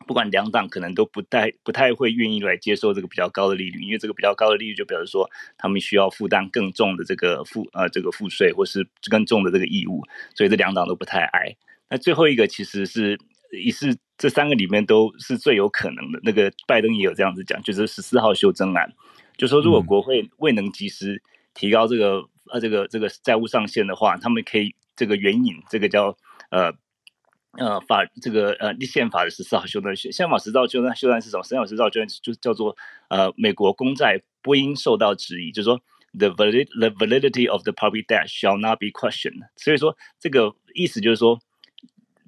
[0.09, 5.29] 不管两党可能都不太不太会愿意来接受这个比较高的利率，因为这个比较高的利率就表示说
[5.59, 10.03] 他们需要负担更重的这个负呃这个赋税或是更重的这个义务，
[10.35, 11.55] 所以这两党都不太爱。
[11.91, 13.19] 那最后一个其实是
[13.53, 16.19] 也是这三个里面都是最有可能的。
[16.23, 18.91] 那个拜登也有这样子讲，就是十四号修正案，
[19.37, 26.17] 就说如果国会未能及时提高这个呃这个这个债务上限的话，他们可以这个援引这个叫
[26.51, 26.73] 呃。
[27.53, 31.43] 呃，法这个呃，立宪法的十四号修正案，宪法十四号修正修正是什么？
[31.43, 32.77] 宪法十四号修正就叫做
[33.09, 35.81] 呃，美国公债不应受到质疑，就是说
[36.13, 39.49] the valid the validity of the public debt shall not be questioned。
[39.57, 41.41] 所以说这个意思就是说，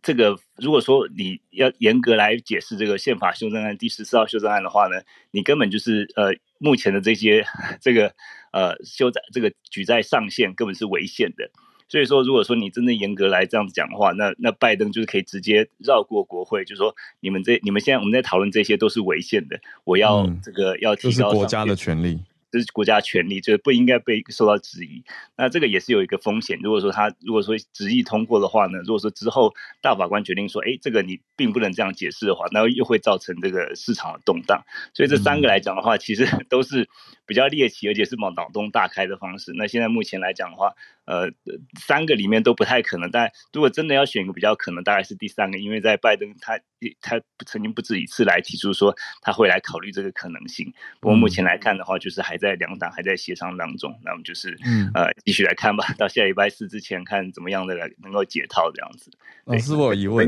[0.03, 7.45] 这个如果说你要严格来解释这个宪法修正案第十四号修正案的话呢，你根本就是呃，目前的这些
[7.81, 8.15] 这个
[8.53, 11.51] 呃修债这个举债上限根本是违宪的。
[11.91, 22.21] 所以说，如果说你真的严格来这样子讲的话，那那拜登就是可以直接绕过国会，就是说你们这你们现在我们在讨论这些都是违宪的，我要这个要提高、嗯、这是国家的权利。
[22.53, 25.05] 这是国家权利，就是不应该被受到质疑。
[25.37, 26.59] 那这个也是有一个风险。
[26.61, 34.65] 如果说他如果说执意通过的话呢，如果说之后大法官决定说，哎，这个你并不能这样解释的话，那又会造成这个市场的动荡。
[34.95, 36.89] 所以这三个来讲的话，其实都是
[37.31, 39.53] 比较猎奇，而且是往脑洞大开的方式。
[39.55, 40.75] 那现在目前来讲的话，
[41.05, 41.31] 呃，
[41.79, 43.09] 三个里面都不太可能。
[43.09, 46.59] 但如果真的要选一个比较可能，大概是第三个，因为在拜登他
[47.01, 50.73] 他曾经不止一次来提出说他会来考虑这个可能性。
[50.99, 52.41] 不过目前来看的话，就是还。
[52.41, 59.11] 在两党还在协商当中，那我们就是、嗯、呃继续来看吧，到下礼拜四之前看怎么样的来能够解套这样子。
[59.45, 60.27] 老师，我有疑问，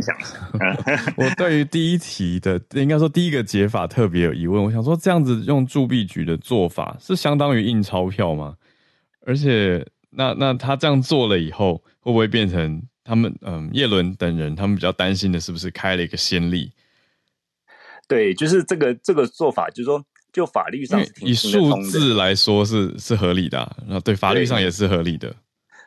[1.17, 4.63] 我对于第一题的应该说第一个解法特别有疑问。
[4.63, 8.57] 我想说，这样子用铸币局的做法是相当于印钞票吗？
[9.27, 16.73] 而且，那那他这样做了以后，会不会变成他们嗯叶伦等人他们比较担心的是不是开了一个先例？
[18.09, 20.05] 对，就是这个这个做法，就是说。
[20.33, 25.29] 就法律上以数字来说是是合理的，啊，然后对法律上也是合理的。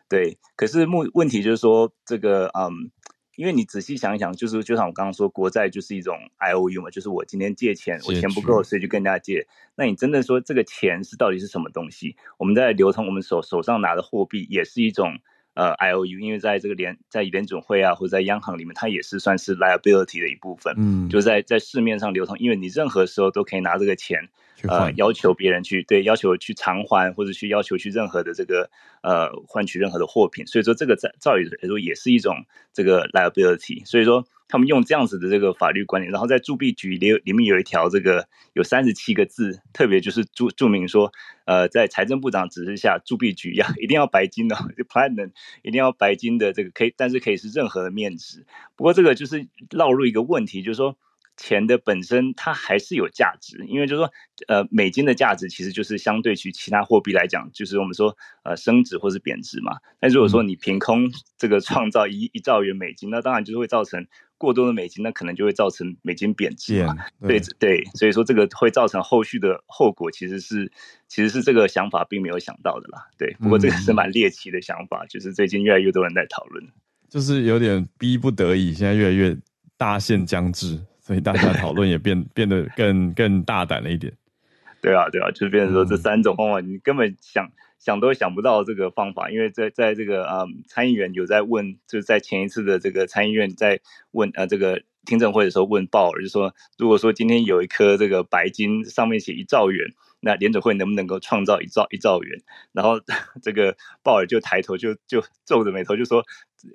[0.08, 2.92] 对，对可是目问题就是说，这个嗯，
[3.36, 9.48] 因为你仔细想一想，就是就像我刚刚说，国债就是一种 I O U 嘛，就是我今天借钱，我钱不够，所以就跟人家借。
[9.76, 12.16] 那你真的说这个钱是到底是什么东西？
[12.38, 15.20] 我们在流通，我们手手上拿的货币也是一种。
[15.56, 20.76] 呃，I O U，因为在这个联在联准会啊，或者在央行里面，它也是算是 liability 的一部分。
[20.78, 24.30] 嗯，就在在市面上流通，因为你任何时候都可以拿这个钱，
[24.68, 28.70] 呃，要求别人去对，要求去偿还，或者去要求去任何的这个
[29.02, 30.46] 呃换取任何的货品。
[30.46, 33.86] 所以说，这个在照理来说也是一种这个 liability。
[33.86, 34.26] 所以说。
[34.48, 41.12] 他们用这样子的这个法律观念，然后在铸币局里里面有一条这个有三十七个字，特别就是注注明说，
[41.46, 44.56] 呃，在财政部长指示下，铸币局要一定要白金的
[44.90, 45.32] ，platinum
[45.64, 48.46] 一定要白金的这个可以，但是可以是任何的面值。
[48.76, 50.98] 不过这个就是绕入一个问题，就是说。
[51.38, 54.12] 钱的本身它还是有价值，因为就是说，
[54.48, 59.78] 呃，美金的价值其实就是相对去其他货币来讲，就是我们说呃升值或是贬值嘛。
[60.00, 64.08] 但如果说你凭空这个创造一一兆元美金，那当然就是会造成
[64.38, 66.96] 过多的美金，那可能就会造成美金贬值嘛。
[67.22, 70.72] 对对，对，所以说这个会造成后续的后果，其实是
[71.08, 73.08] 其实是这个想法并没有想到的啦。
[73.18, 76.66] 对，不过这个是蛮猎奇的想法，就是最近越来越多人在讨论，
[77.10, 79.38] 就是有点逼不得已，现在越来越
[79.78, 80.80] 大限将至。
[81.06, 84.12] 所以大家讨论也变变得更更大胆了一点，
[84.82, 93.82] 对啊，对啊，就是变成说这三种方法，你根本想想都想不到这个方法，因为在在这个啊、嗯、参议员有在问，就是在前一次的这个参议院在
[94.14, 99.86] 问啊这个听证会的时候问鲍尔，就说如果说今天有一颗这个白金上面写一兆元，
[100.22, 102.42] 那联准会能不能够创造一兆一兆元？
[102.72, 103.00] 然后
[103.44, 106.26] 这个鲍尔就抬头就就皱着眉头就说。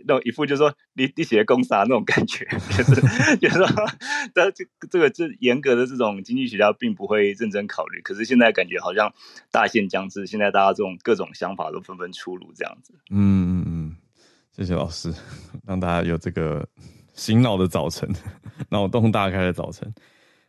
[0.07, 2.45] 那种一副就是说你你写公司啊那种感觉，
[2.77, 3.67] 就是就是说，
[4.35, 8.01] 但这这个这严格的这种经济学家并不会认真考虑。
[8.03, 9.13] 可是现在感觉好像
[9.51, 12.95] 大限将至，现在大家这种各种想法都纷纷出炉，这样子。
[13.11, 13.97] 嗯嗯嗯，
[14.53, 15.13] 谢谢老师，
[15.67, 16.67] 让大家有这个
[17.15, 18.09] 醒脑的早晨，
[18.71, 19.93] 脑洞大开的早晨。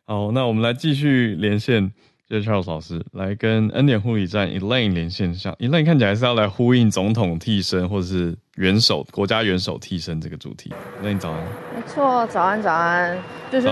[0.06, 1.94] 好，那我们来继续连线，
[2.32, 5.54] 谢谢 Charles 老师来跟恩典护理站 Elaine 连线上。
[5.60, 10.72] Elaine 看起来是要来呼应总统替身或者是元首国家元首替身这个主题。
[11.04, 11.44] Elaine 早安。
[11.76, 13.18] 没错，早安早安，
[13.52, 13.68] 就是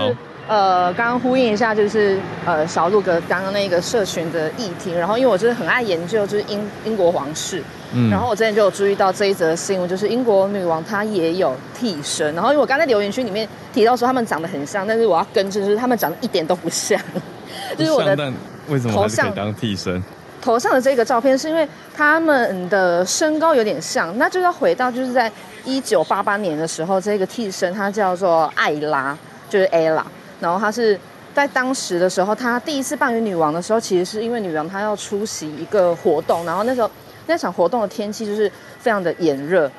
[0.46, 4.92] 呃，刚刚呼应一下，就是呃，小鹿哥刚刚那个社群的议题。
[4.92, 7.62] 然后因为我就是很爱研究，就是英英国皇室，
[7.94, 12.34] 嗯，然后我之前就有注意到这一则新闻，就是英国女王她也有替身。
[12.34, 17.00] 然后因为我刚才留言区里面提到说他们长得很像，但是我要更正，就是他们长得一点都不像。
[17.78, 18.32] 就是我的
[18.68, 20.02] 为什么还是可以当替身？
[20.42, 25.30] 头上的这个照片是因为他们的身高有点像，那就要回到就是在
[25.64, 29.16] 一九八八年的时候，这个替身他叫做艾拉，
[29.50, 30.02] 就是 Ella，
[30.40, 30.98] 然后他是
[31.34, 36.90] 在当时的时候，他第一次扮演女王的时候，其实是因为女王她要出席一个活动，然后那时候
[37.26, 39.70] 那场活动的天气就是非常的炎热，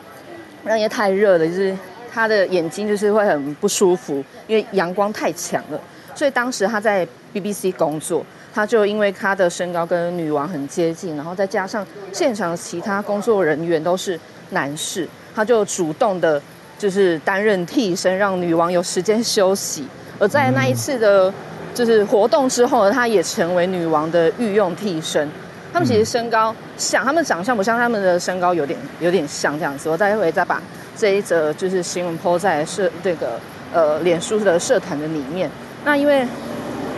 [0.64, 1.76] 那也太热了，就是
[2.14, 5.82] 她的眼睛就是会很不舒服，因为阳光太强了。
[6.14, 14.20] 所以当时他在 BBC 工作，他就因为他的身高跟女王很接近，然后再加上现场其他工作人员都是
[14.52, 16.42] 男士，他就主动的，
[16.78, 19.86] 就是担任替身，让女王有时间休息。
[20.20, 21.34] 而在那一次的，
[21.74, 25.30] 就是活动之后呢，他也成为女王的御用替身。
[25.74, 29.90] 他们其实身高像，他们长相不像，他们的身高有点有点像这样子。
[29.90, 30.62] 我待会再把
[30.98, 33.40] 这一则就是新闻 po 在社这个
[33.74, 35.50] 呃脸书的社团的里面。
[35.86, 36.28] 那因为，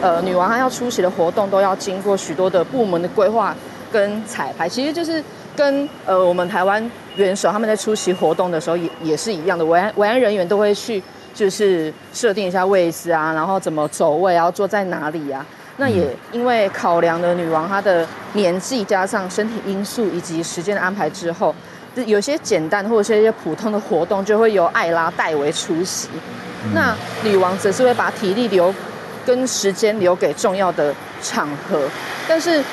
[0.04, 3.56] 呃，女王她要出席的活动都要经过许多的部门的规划
[3.90, 5.24] 跟彩排，其实就是
[5.56, 11.02] 跟呃我们台湾元首他们在出席活动的时候也也是一样的，维安维安人员都会去
[11.34, 15.46] 就是设定一下位置啊，然后怎么走位，然后坐在哪里啊。
[15.78, 21.56] 那也因为考量了女王她的年纪加上身体因素以及时间的安排之后，
[22.06, 26.10] 有些简单或者是一些普通的活动就会由艾拉代为出席。
[26.74, 26.94] 那
[27.24, 28.74] 女王则是会把体力留
[29.26, 31.82] 跟时间留给重要的场合，
[32.28, 32.64] 但是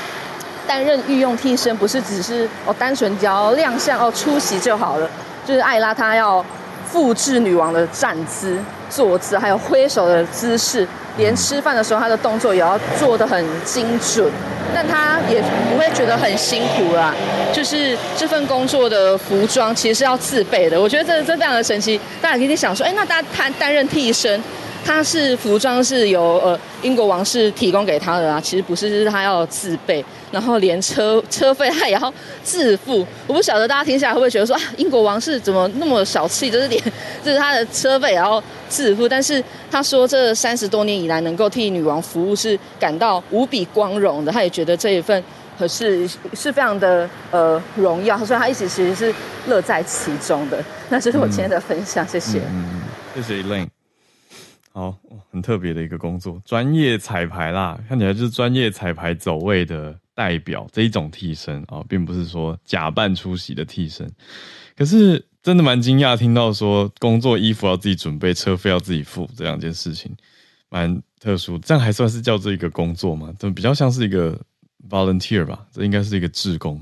[0.66, 5.10] 担任御用替身不是只是哦单纯只要亮相哦出席就好了，
[5.46, 6.44] 就是艾拉她要
[6.86, 10.86] 复制女王的站姿、坐姿，还有挥手的姿势，
[11.16, 14.30] 连吃饭的时候她的动作也要做得很精准。
[14.72, 17.12] 但她也不会觉得很辛苦啦，
[17.52, 20.80] 就是这份工作的服装其实是要自备的。
[20.80, 22.00] 我觉得这这非常的神奇。
[22.22, 24.40] 大家可以想说，哎，那他他担任替身，
[24.84, 28.40] 他是服装是由呃英国王室提供给他的啊？
[28.40, 32.12] 其实不是，就是他要自备，然后连车车费他也要
[32.42, 33.06] 自付。
[33.26, 36.82] 我不晓得大家听下来会不会觉得说啊，英国王室怎么那么小气，就是连
[37.22, 39.08] 就是他的车费也要自付？
[39.08, 45.22] 但是他说这三十多年以来能够替女王服务是感到无比光荣的，他也觉得这一份
[45.58, 49.14] 可是是非常的呃荣耀，所以他一直其实是
[49.46, 50.62] 乐在其中的。
[50.88, 52.40] 那这是我今天的分享，谢谢。
[52.50, 52.82] 嗯，
[53.14, 53.79] 谢谢 Elaine。
[54.80, 54.98] 好，
[55.30, 64.10] 很特别的一个工作，专业彩排啦，看起来就是专业彩排走位的代表这一种替身啊，并不是说假扮出席的替身。
[64.74, 70.10] 可是真的蛮惊讶，听到说工作衣服要自己准备，车费要自己付这两件事情，
[70.70, 71.58] 蛮特殊。
[71.58, 73.30] 这样还算是叫做一个工作吗？
[73.38, 74.40] 这比较像是一个
[74.88, 76.80] volunteer 吧，这应该是一个志工。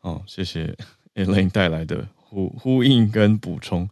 [0.00, 0.76] 哦，谢谢
[1.14, 3.88] Elaine 带来的呼呼应跟补充。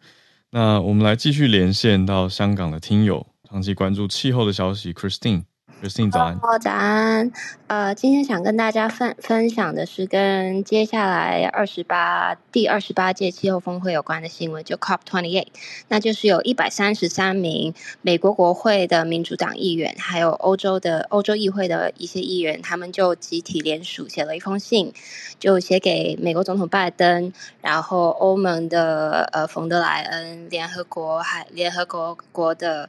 [0.50, 5.44] 那我们来继续连线到香港的听友，长期关注气候的消息，Christine。
[5.80, 6.34] Christine 早
[6.72, 7.30] 安。
[7.68, 15.48] 呃，今天想跟大家分分享的是跟接下来二十八第二十八届气候峰会有关的新闻，就 COP twenty eight，
[15.88, 24.92] 那就是有一百三十三名美国国会的民主党议员，还有欧洲的欧洲议会的一些议员，他们就集体联署写了一封信，
[25.38, 32.88] 就写给美国总统拜登，然后欧盟的呃冯德莱恩，联合国还联合国国的。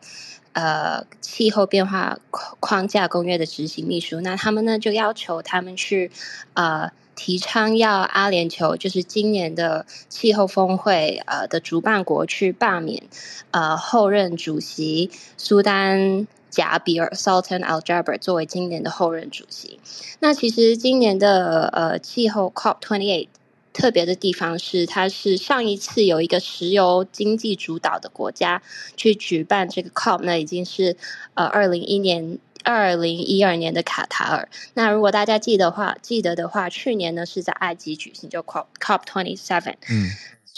[0.60, 2.20] 呃，气候变化
[2.60, 6.12] 框架公约的执行秘书，那他们呢就要求他们去
[6.54, 13.04] 呃提倡要阿联酋，就是今年的气候峰会呃的主办国去罢免
[13.52, 19.80] 呃后任主席苏丹贾比尔 Sultan Al Jaber 作为今年的后任主席。
[20.20, 23.30] 那其实今年的呃气候 COP twenty eight。
[23.74, 28.62] 特别的地方是，它是上一次有一个石油经济主导的国家
[28.98, 30.98] 去举办这个 COP，那已经是
[31.36, 34.50] 呃二零一年二零一二年的卡塔尔。
[34.74, 39.76] 那如果大家记得话，记得的话，去年呢是在埃及举行，就 COP COP twenty seven。
[39.90, 40.10] 嗯。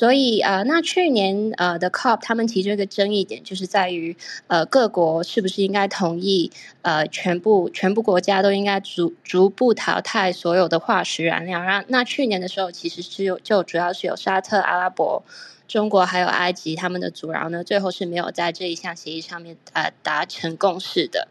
[0.01, 11.61] 所以呃，那去年呃的 COP，他们提出一个争议点，就是在于呃各国是不是应该同意呃全部全部国家都应该逐逐步淘汰所有的化石燃料。
[11.61, 15.23] 然后那去年的时候，其实是有就主要是有沙特阿拉伯。
[15.72, 21.30] 中国还有埃及他们的阻挠呢，最后是没有在这一项协议上面呃达成共识的。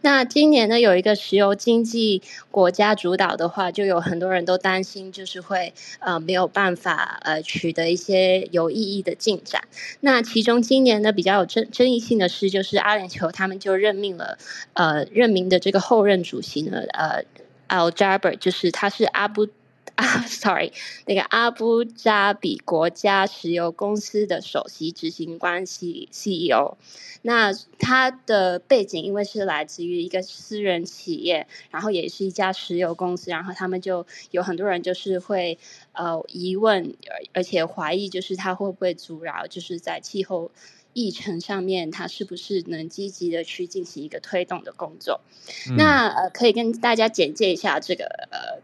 [0.00, 9.62] 那今年呢，有一个石油经济国家主导的话，就有很多人都担心，就是会呃没有办法呃取得一些有意义的进展。
[10.00, 14.38] 那其中今年呢比较有争争议性的是，就是阿联酋他们就任命了
[14.72, 17.22] 呃任命的这个后任主席呢呃
[17.68, 19.48] Al Jaber，就是他是阿布。
[19.94, 20.72] 啊，sorry，
[21.06, 26.76] 那个阿布扎比国家石油公司的首席执行官 CEO，
[27.20, 35.58] 那他的背景因为是来自于一个私人企业，然后也是一家石油公司，然后他们就有很多人就是会
[35.92, 36.94] 呃疑问，
[37.34, 40.50] 而且怀疑就是他会不会阻挠，就是在气候
[40.94, 45.20] 议程上面，他是不是能积极的去进行一个推动的工作？
[45.68, 48.62] 嗯、那呃，可以跟大家简介一下这个呃。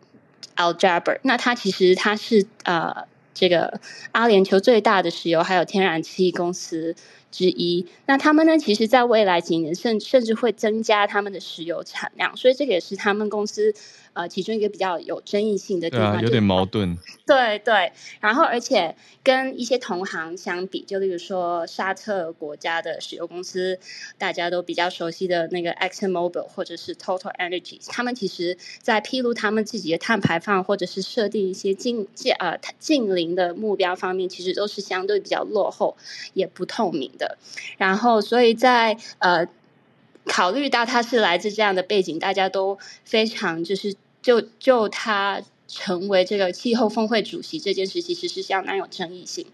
[0.57, 3.81] Al Jaber，那它其实它是呃这个
[4.13, 6.95] 阿联酋最大的石油还有天然气公司
[7.31, 7.87] 之一。
[8.07, 13.75] 那他们呢，其实在未来几年甚甚至会增加他们的石油产量，所以这个也是他们公司。
[14.19, 16.99] 呃，其中一个比较有争议性的地方，啊，有点矛盾。
[17.25, 23.79] 对对，然后而且跟一些同行相比，就例如说沙特国家的石油公司，
[24.19, 35.97] 大家都比较熟悉的那个 Exxon Mobil 或者是 Total Energies，他们其实在披露他们自己的碳排放或者是设定一些净净呃近邻的目标方面，其实都是相对比较落后
[36.35, 37.39] 也不透明的。
[37.77, 39.47] 然后，所以在呃
[40.25, 43.95] 考虑到他是来自这样的背景，大家都非常就是。
[44.23, 49.45] 就就他成为这个气候峰会主席这件事，其实是相当有争议性。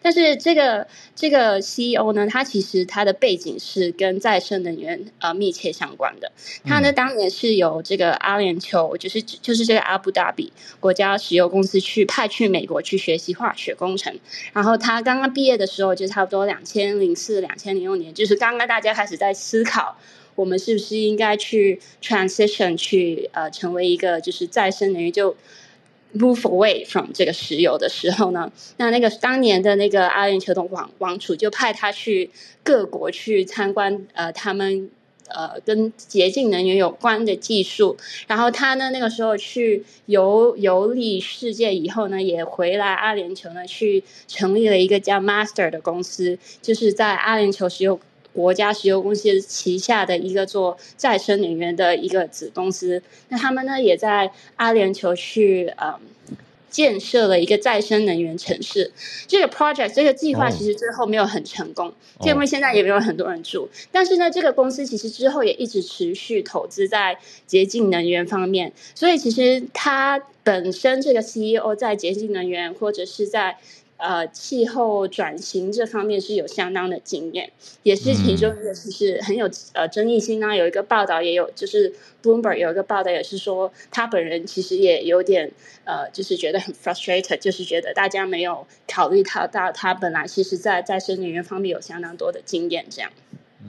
[0.00, 6.30] 但是这个这个 CEO 呢，他其实他的背景是跟再生能源呃密切相关的。
[6.64, 14.16] 他呢当年是由这个阿联酋，就是就是这个阿布达比国家石油公司去派去美国去学习化学工程。
[14.52, 19.96] 然后他刚刚毕业的时候，就差不多两千零四、两千零六年，就是刚刚大家开始在思考。
[20.34, 25.36] 我们是不是应该去 transition 去呃成为一个就是再生能源就
[26.16, 28.50] move away from 这个石油的时候呢？
[28.76, 32.30] 那那个当年的那个阿联酋的王王储就派他去
[32.62, 34.88] 各国去参观呃他们
[35.26, 37.96] 呃跟洁净能源有关的技术，
[38.28, 47.98] 然后他呢那个时候去游游历世界以后呢，也回来阿联酋呢去成立了一个叫 Master 的公司，就是在阿联酋石油。
[48.34, 55.94] 国家石油公司旗下的一个做再生能源的一个子公司，那他们呢也在阿联酋去呃
[56.68, 58.90] 建设了一个再生能源城市。
[59.28, 61.92] 这个 project 这个计划其实最后没有很成功，
[62.24, 63.68] 因为现在也没有很多人住。
[63.92, 67.16] 但是呢，这个公司其实之后也一直持续投资在
[67.46, 73.58] 洁净能源方面，所以其实它本身这个 CEO 在洁净能源或者是在。
[74.06, 77.50] 呃，气候转型这方面是有相当的经验，
[77.84, 80.54] 也是其中一个就是很有呃争议性呢。
[80.54, 81.90] 有一个报道也有，就是
[82.22, 85.50] Bloomberg 有一个报道也是说，他本人其实也有点
[85.84, 93.10] 呃，就是觉得很 frustrated，就是觉得大家没有考虑他到他本来其实在再生能源方面有相当多的经验这样。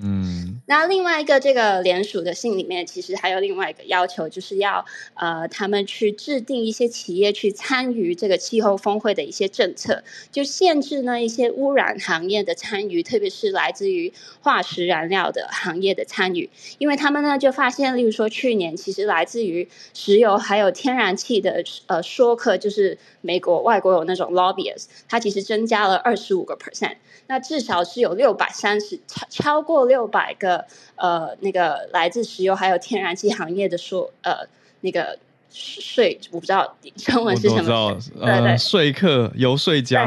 [0.03, 14.11] 嗯，那另外一个这个联署的信里面，其实还有另外一个要求，就是要呃，他们去制定一些企业去参与这个气候峰会的一些政策，就限制呢一些污染行业的参与，特别是来自于
[14.41, 16.49] 化石燃料的行业的参与，
[16.80, 26.95] 因为他们呢就发现，例如说去年其实来自于石油还有天然气的呃说客，就是美国外国有那种 lobbyist，它其实增加了二十五个 percent，
[27.28, 29.86] 那至少是有六百三十超超过。
[29.86, 30.55] 六百个
[30.95, 34.47] 呃，那个来自石油还有天然气行业的说呃，
[34.82, 35.18] 那个
[35.49, 37.88] 税我不知道中文是什么？
[37.88, 40.06] 我知对对，说客、游说家、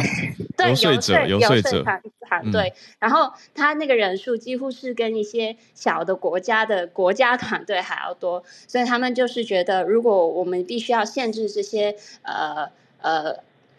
[0.58, 1.82] 游说者、游说者
[2.28, 2.74] 团队。
[2.98, 12.68] 然后他那个人数几乎是跟一些小的国家的国家团队还要多，所以他们就是觉得，如果我们必须要限制这些呃
[13.00, 13.36] 呃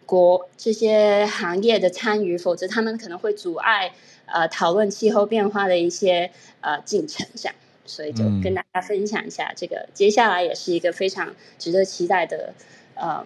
[0.08, 3.94] 国这些行业的参与，否则他们可能会阻碍。
[4.34, 6.30] 呃，讨论气候变化的一些
[6.62, 7.56] 呃进程，这样，
[7.86, 12.54] 所以就跟大家分享一下这个，嗯、接下来也是一个非常值得期待的
[12.96, 13.26] 呃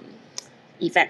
[0.79, 1.09] event。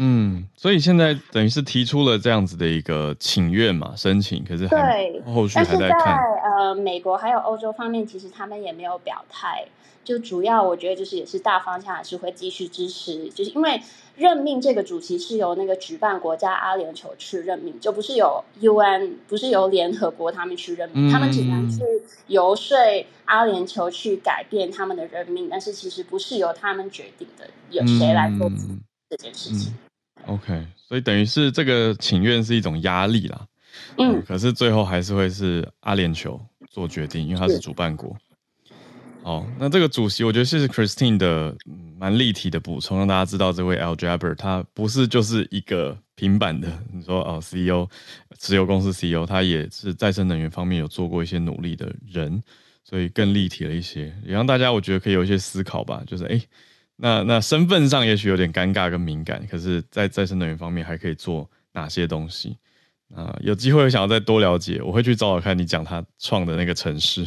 [0.00, 5.80] 嗯，所以现在等于是提出了这样子的一个请愿嘛，申请，可是还对后续还在看。
[5.80, 9.68] 但是在呃美国还有欧洲方面，其实他们也没有表态。
[10.04, 13.78] 就主要我觉得就是也是大方向还是会继续支持，就是因为
[14.16, 21.82] 任命这个主席是由那个举办国家阿联酋去任命，就不是由 UN 不是由联合国他们去任命，嗯、他们只能是
[22.26, 22.74] 游说
[23.26, 28.50] 阿联酋去改变他们的任命，但是其实不是由他们决定的，由谁来做
[29.10, 29.70] 这件事情。
[29.70, 33.46] 嗯嗯 OK，所以等于是这个请愿是一种压力啦。
[33.96, 38.16] 嗯，嗯，可是最后还是会是阿联酋做决定，因为他是主办国。
[39.22, 41.54] 好，那这个主席，我觉得是 Christine 的
[41.98, 47.86] 蛮立体的补充，让大家知道这位 Al-Jaber 他不是就是一个平板的，你说哦 CEO，
[48.40, 52.42] 石油公司 CEO，他也是再生能源方面有做过一些努力的人，
[52.84, 56.40] 所以更立体了一些，也让大家我觉得可以有一些思考吧，就是哎，
[56.96, 62.56] 那那身份上也许有点尴尬跟敏感，可是，在再生能源方面还可以做哪些东西？
[63.14, 67.26] 啊，有机会想要再多了解，我会去找找看你讲他创的那个城市。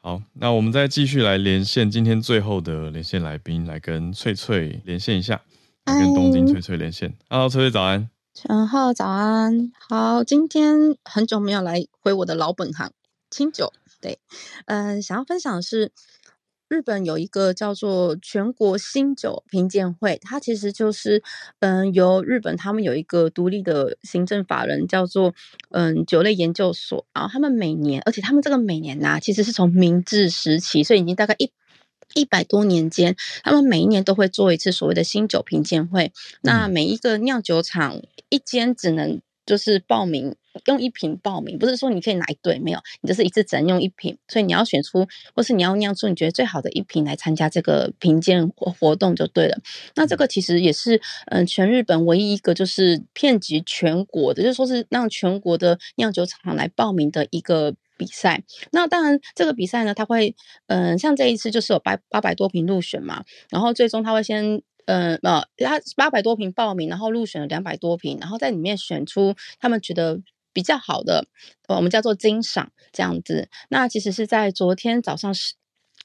[0.00, 5.40] 好，那我们再继续来连线今天最后的连线来宾，来跟翠翠连线一下，
[5.86, 7.14] 来跟东京翠翠连线。
[7.28, 8.10] Hello，翠翠早安。
[8.34, 9.72] 陈浩早安。
[9.88, 12.92] 好，今天很久没有来回我的老本行
[13.30, 13.72] 清酒。
[14.00, 14.18] 对，
[14.66, 15.92] 嗯、呃，想要分享的是。
[16.68, 21.22] 日本有一个叫做全国新酒评鉴会，它其实就是，
[21.60, 25.34] 嗯，由日本他们有一个独立的行政法人叫做，
[25.70, 31.50] 嗯，酒类研究所，然后他们每年，而且他们这个每年呐、啊，其实是从明治时期，所以已经大概一
[32.14, 38.00] 一百多年间，他们每一年都会做一次所谓的新酒评鉴会，那每一个酿酒厂
[38.30, 40.34] 一间只能就是报名。
[40.66, 49.58] 用一瓶报名，不是说你可以拿一对，没有，你就是一次只能用一瓶，所以你要选出，或是你要酿出你觉得最好的一瓶来参加这个评鉴活活动就对了。
[49.94, 50.96] 那这个其实也是，
[51.26, 58.42] 嗯、呃，全日本唯一一个就是遍及全国的，就是说是让全国的酿酒厂来报名的一个比赛。
[58.70, 60.34] 那当然，这个比赛呢，它会，
[60.68, 64.62] 嗯、呃，像这一次就是有八八百多瓶入选嘛，然后最终他会先。
[64.86, 70.20] 嗯，呃，他八百多瓶报名，然后入选了两百多瓶，然后在里面选出他们觉得
[70.54, 71.26] 比较好的，
[71.68, 73.50] 我们叫做金赏这样子。
[73.68, 75.52] 那其实是在昨天早上十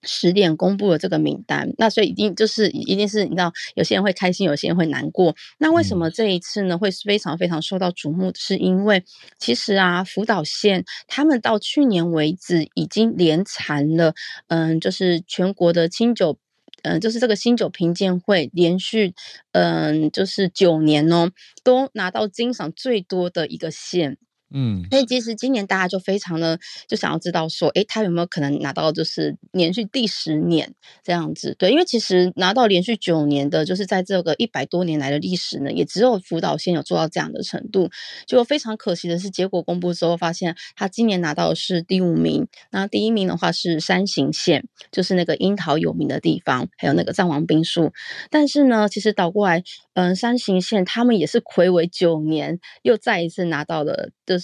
[0.04, 5.36] 十点公布了这个名单，那所以一定就是一定是你知道，有些人会开心，有些人会难过。
[5.60, 8.32] 那为什么这一次呢会非常非常受到瞩目？
[8.36, 9.04] 是因为
[9.38, 14.14] 其实啊，福岛县他们到去年为止已经连残了，
[14.47, 16.38] 嗯，就是全国的清酒。
[16.82, 19.14] 嗯，就是这个新酒评鉴会连续，
[19.52, 21.30] 嗯，就是九年哦，
[21.62, 24.18] 都拿到金赏最多的一个县。
[24.52, 30.74] 嗯，所以其实今年大家就非常的就想要知道说，诶，他有没有可能拿到就是连续第十年
[31.04, 31.56] 这样子？
[31.60, 37.89] 对，因为其实拿到连续九年的，就是在这个一百多年来的历史呢，也只有福岛县有做到这样的程度。
[38.26, 42.47] 就非常可惜的是，结果公布之后发现，他今年拿到的是第五名。
[42.72, 47.91] 那第一名的话是山形县，就是那个樱桃有名的地方，还有那个藏王冰树。
[48.32, 54.10] 但是呢，其实倒过来，嗯，山形县他们也是睽违九年，又再一次拿到了。
[54.26, 54.38] 就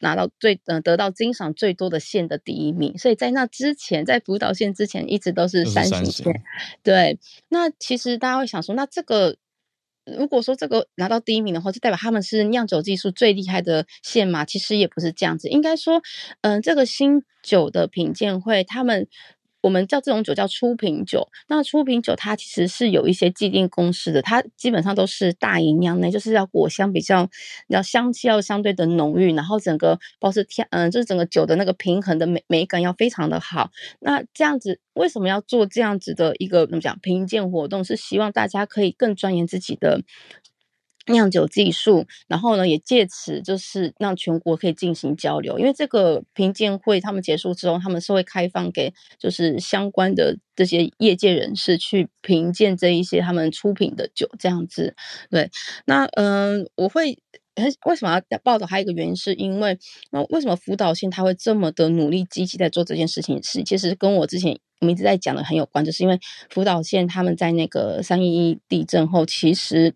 [0.00, 6.42] 拿到最呃得到金赏最多的县的第一名，所以在那之前，在福岛县之前一直都是三星县。
[6.82, 7.18] 对，
[7.48, 9.36] 那其实大家会想说，那这个
[10.04, 14.44] 如果说这个拿到第一名的话，就代表他们是酿酒技术最厉害的县嘛？
[14.44, 16.02] 其实也不是这样子，应该说，
[16.40, 19.06] 嗯、呃，这个新酒的品鉴会他们。
[19.64, 27.26] 我们叫这种酒叫初品酒，那初品酒它其实是有一些既定公式的，它基本上都是大吟酿呢，就是要果香比较，
[27.68, 33.70] 要香气要相对的浓郁，然后整个包是天，嗯，就是整个酒的那个平衡的美美感要非常的好。
[34.00, 37.82] 那这样子为什么要做这样子的一个怎么讲评鉴活动？
[37.82, 40.02] 是希望大家可以更钻研自己的。
[41.06, 45.58] 酿酒技术，然后呢，也借此就是让全国可以进行交流。
[45.58, 54.94] 因为这个评鉴会他们结束之后，他们是会开放给就是相关的这些业界人士去评鉴这一些他们出品的酒，这样子。
[55.30, 55.50] 对，
[55.84, 57.18] 那嗯、我会
[57.84, 58.66] 为什么要报道？
[58.66, 59.78] 还有一个原因是因为，
[60.10, 63.42] 那为什么福岛县他会这么的努力积极在做这件事情？
[63.42, 69.94] 是其实跟我之前我们一直在讲的很有关，就是因为福岛县他们在那个三一一地震后，其实。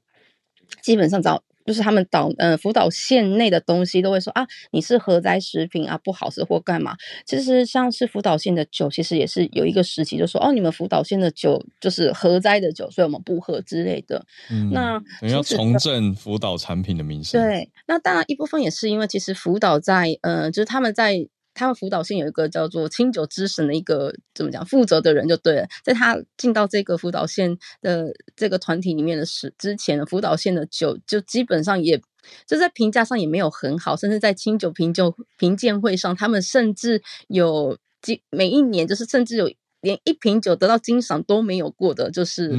[0.82, 6.96] 基本上找就是他们导呃福岛县内的东西都会说啊，你是核灾食品啊，不好吃或干嘛。
[7.26, 14.24] 其实像是福岛县的酒，其实也是有一个时期就说哦，你们福岛县的酒就是核灾的酒，所以我们不喝之类的。
[14.50, 17.42] 嗯，那你要重振福岛产品的名声。
[17.42, 21.28] 对，那当然一部分也是因为其实福岛在呃，就是他们在。
[21.59, 32.00] 他们福岛县有一个叫做清酒之神的一个怎么讲负责的人就对了，在他进到这个福岛县的这个团体里面的时之前，福岛县的酒就基本上也
[32.46, 39.50] 就在评价上也没有很好，甚至在清酒评酒评鉴会上，他们甚至有几每一年就是甚至有
[39.80, 42.52] 连一瓶酒得到金赏都没有过的，就是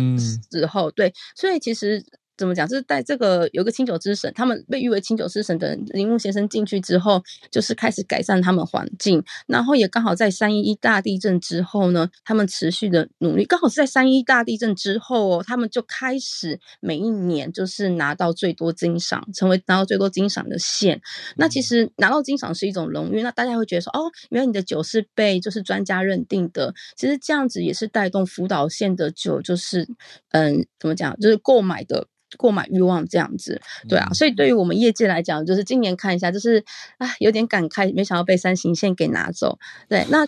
[0.51, 2.03] 时候、嗯、对，所以其实。
[2.39, 2.65] 怎么讲？
[2.65, 7.21] 就是在这个有个清酒之神，他们被誉为清酒之神的铃木先生进去之后，
[7.51, 21.01] 就是开始改善他们环境，然后也刚好在三一一大地震之后呢，他们持续的努力，刚好是在三一大地震之后哦，他们就开始每一年就是拿到最多金赏，成为拿到最多金赏的县。
[21.35, 29.85] 那其实拿到金赏是一种荣誉，那大家会觉得说，哦，原来你的酒是被就是专家认定的，其实这样子也是带动福岛县的酒，就是
[30.29, 32.07] 嗯，怎么讲，就是购买的。
[32.37, 36.63] 购买欲望这样子，对啊，所以对于我们业界来讲，就是今年看一下，就是
[36.97, 39.57] 啊，有点感慨，没想到被三行线给拿走。
[39.87, 40.27] 对，那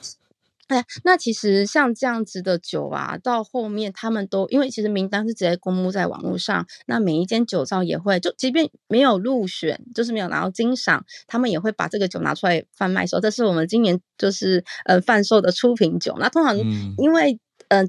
[0.68, 16.16] 哎，那其实像这样子的酒啊，到后面他们都因为其实名单是直接公布在网络上，那每一间酒造也会，就即便没有入选，就是没有拿到金赏，他们也会把这个酒拿出来贩卖，说这是我们今年就是呃贩售的出品酒。
[16.20, 16.58] 那通常
[16.98, 17.34] 因为。
[17.34, 17.40] 嗯，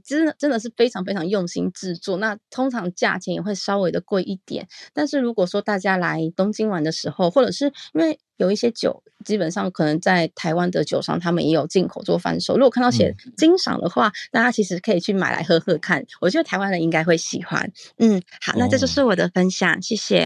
[0.05, 4.69] 真的真的是非常非常用心制作，那通常价钱也会稍微的贵一点。
[4.95, 12.55] 但是如果说大家来东京玩的时候，或者是因为有一些酒，基本上可能在台湾的酒商他们也有进口做贩售。
[12.55, 16.05] 如果看到写金赏的话，大家其实可以去买来喝喝看。
[16.21, 17.73] 我觉得台湾人应该会喜欢。
[17.99, 20.25] 嗯，好，那这就是我的分享，哦、谢谢。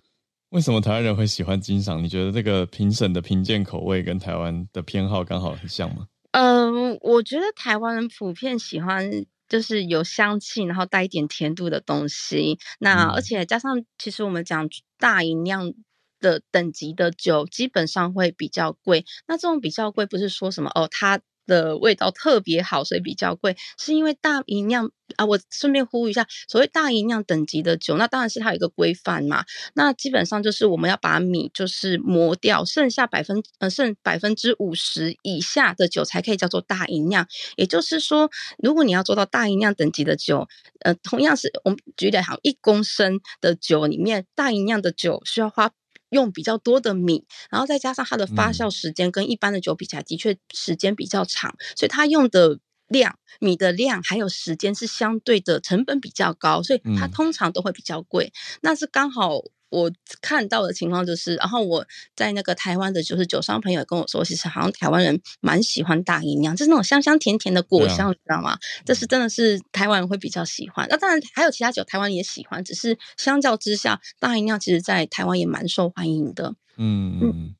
[0.50, 2.02] 为什么台湾人会喜欢金赏？
[2.04, 6.06] 你觉得这个评审的评鉴口味跟台湾的偏好刚好很像吗？
[6.32, 9.10] 嗯，我觉得台湾人普遍喜欢。
[9.48, 12.58] 就是有香气，然后带一点甜度的东西。
[12.78, 14.68] 那而且加上，其实我们讲
[14.98, 15.72] 大吟酿
[16.20, 19.04] 的等级的酒，基本上会比较贵。
[19.26, 21.20] 那这种比较贵，不是说什么哦，它。
[21.46, 25.24] 的味道特别好，所以比较贵，是因为大吟酿啊。
[25.24, 29.44] 我顺便呼吁一下，所谓大吟酿等级的酒，那当然是它有一个规范嘛。
[29.74, 37.26] 那基本上就是我们要把米就是磨掉，剩下百分呃剩百分之五十以下的酒才可以叫做大吟酿。
[37.56, 40.46] 也就是说，如果你要做到大吟酿等级的酒，
[40.80, 45.70] 呃，同样是我们举例好，一公升的酒里面，大吟酿的酒需要花。
[46.10, 58.32] 用比较多的米，然后再加上它的发酵时间跟一般的酒比起来，的确时间比较长，所以它用的量、米的量还有时间是相对的成本比较高，所以它通常都会比较贵。
[58.60, 59.40] 那是刚好。
[59.68, 59.90] 我
[60.20, 68.56] 看到的情况就是，然后我在那个台湾的，就是酒商朋友跟我说，其实好像台湾人蛮喜欢大吟酿，就是那种香香甜甜的果香，啊、你知道吗？
[68.84, 70.86] 这是真的是台湾人会比较喜欢。
[70.88, 76.54] 那当然还有其他酒，台湾也喜欢，只是相较之下，大吟酿其实在台湾也蛮受欢迎的。
[76.76, 77.54] 嗯嗯，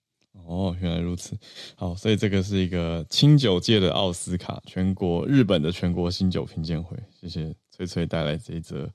[0.46, 1.36] 哦，原来如此。
[1.74, 6.96] 好，所以这个是一个清酒界的奥斯卡，全国日本的全国新酒品鉴会。
[7.20, 8.88] 谢谢翠翠带来这一则。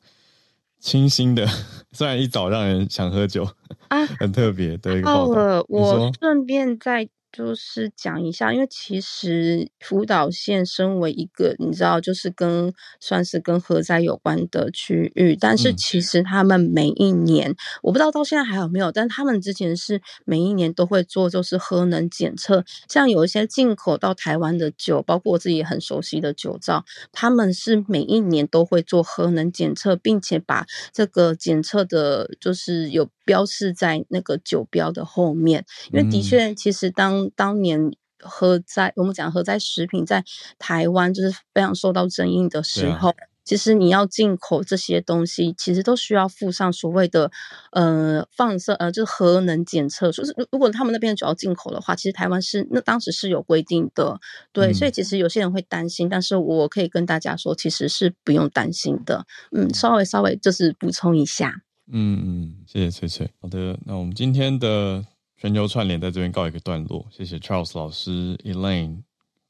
[0.82, 1.48] 清新的，
[1.94, 3.48] 虽然一早让人想喝酒
[3.88, 5.64] 啊， 很特别的一个报道。
[5.70, 7.08] 我顺便再。
[7.32, 22.66] 就是讲一下，因为其实福岛县身为一个你知道，就是跟算是跟核灾有关的区域，但是其实他们每一年，嗯、我不知道到现在还有没有，但他们之前是每一年都会做，就是核能检测。
[22.90, 33.08] 像有一些进口到台湾的酒，包括我自己很熟悉的酒造，他们是每一年都会做核能检测，并且把这个检测的，就是有。
[33.32, 35.64] 标示在那个酒标的后面，
[35.94, 37.80] 因为的确，其实当当年
[38.20, 40.22] 核灾，我们讲核灾食品在
[40.60, 43.16] 台湾就是非常受到争议的时候，啊、
[43.46, 47.32] 其实你要进口这些东西，其实都需要附上所谓的
[47.72, 50.12] 呃放射呃就是核能检测。
[50.12, 54.20] 就是如果他们那边主要进口的话，其实台湾是那当时是有规定的，
[54.52, 59.26] 对，嗯、所以其实有些人会担心，但是我可以跟大家说，其实是不用担心的。
[59.56, 61.62] 嗯，稍微稍微就是补充一下。
[61.94, 63.30] 嗯嗯，谢谢翠翠。
[63.42, 65.06] 好的，那我们今天的
[65.38, 67.06] 全球串联在这边告一个段落。
[67.12, 69.04] 谢谢 Charles 老师、Elaine、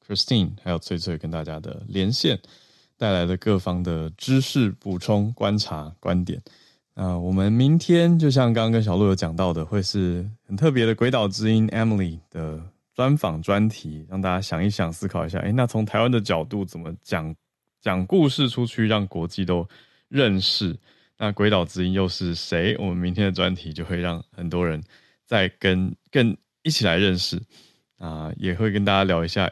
[0.04, 2.38] Christine，还有翠翠跟大家的连线，
[2.96, 6.42] 带来的各方的知识补充、观察、观点。
[6.94, 12.60] 那我们明天就像刚刚跟小鹿有讲到的，会是很特别的《鬼岛之音》Emily 的
[12.92, 15.38] 专访专题，让大家想一想、思考一下。
[15.38, 17.34] 诶，那从台湾的角度怎么讲
[17.80, 19.66] 讲故事出去，让国际都
[20.08, 20.76] 认识？
[21.22, 22.76] 那鬼岛之音又是谁？
[22.80, 24.82] 我们明天的专题就会让很多人
[25.24, 27.40] 再跟更一起来认识
[27.98, 29.48] 啊，也会跟大家聊一下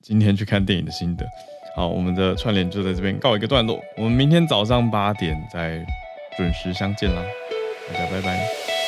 [0.00, 1.26] 今天去看电影的心得。
[1.76, 5.84] 好，我们的串联就在这边告一个段落，我们明天早上八点再
[6.38, 7.22] 准时相见啦，
[7.86, 8.79] 大家拜拜。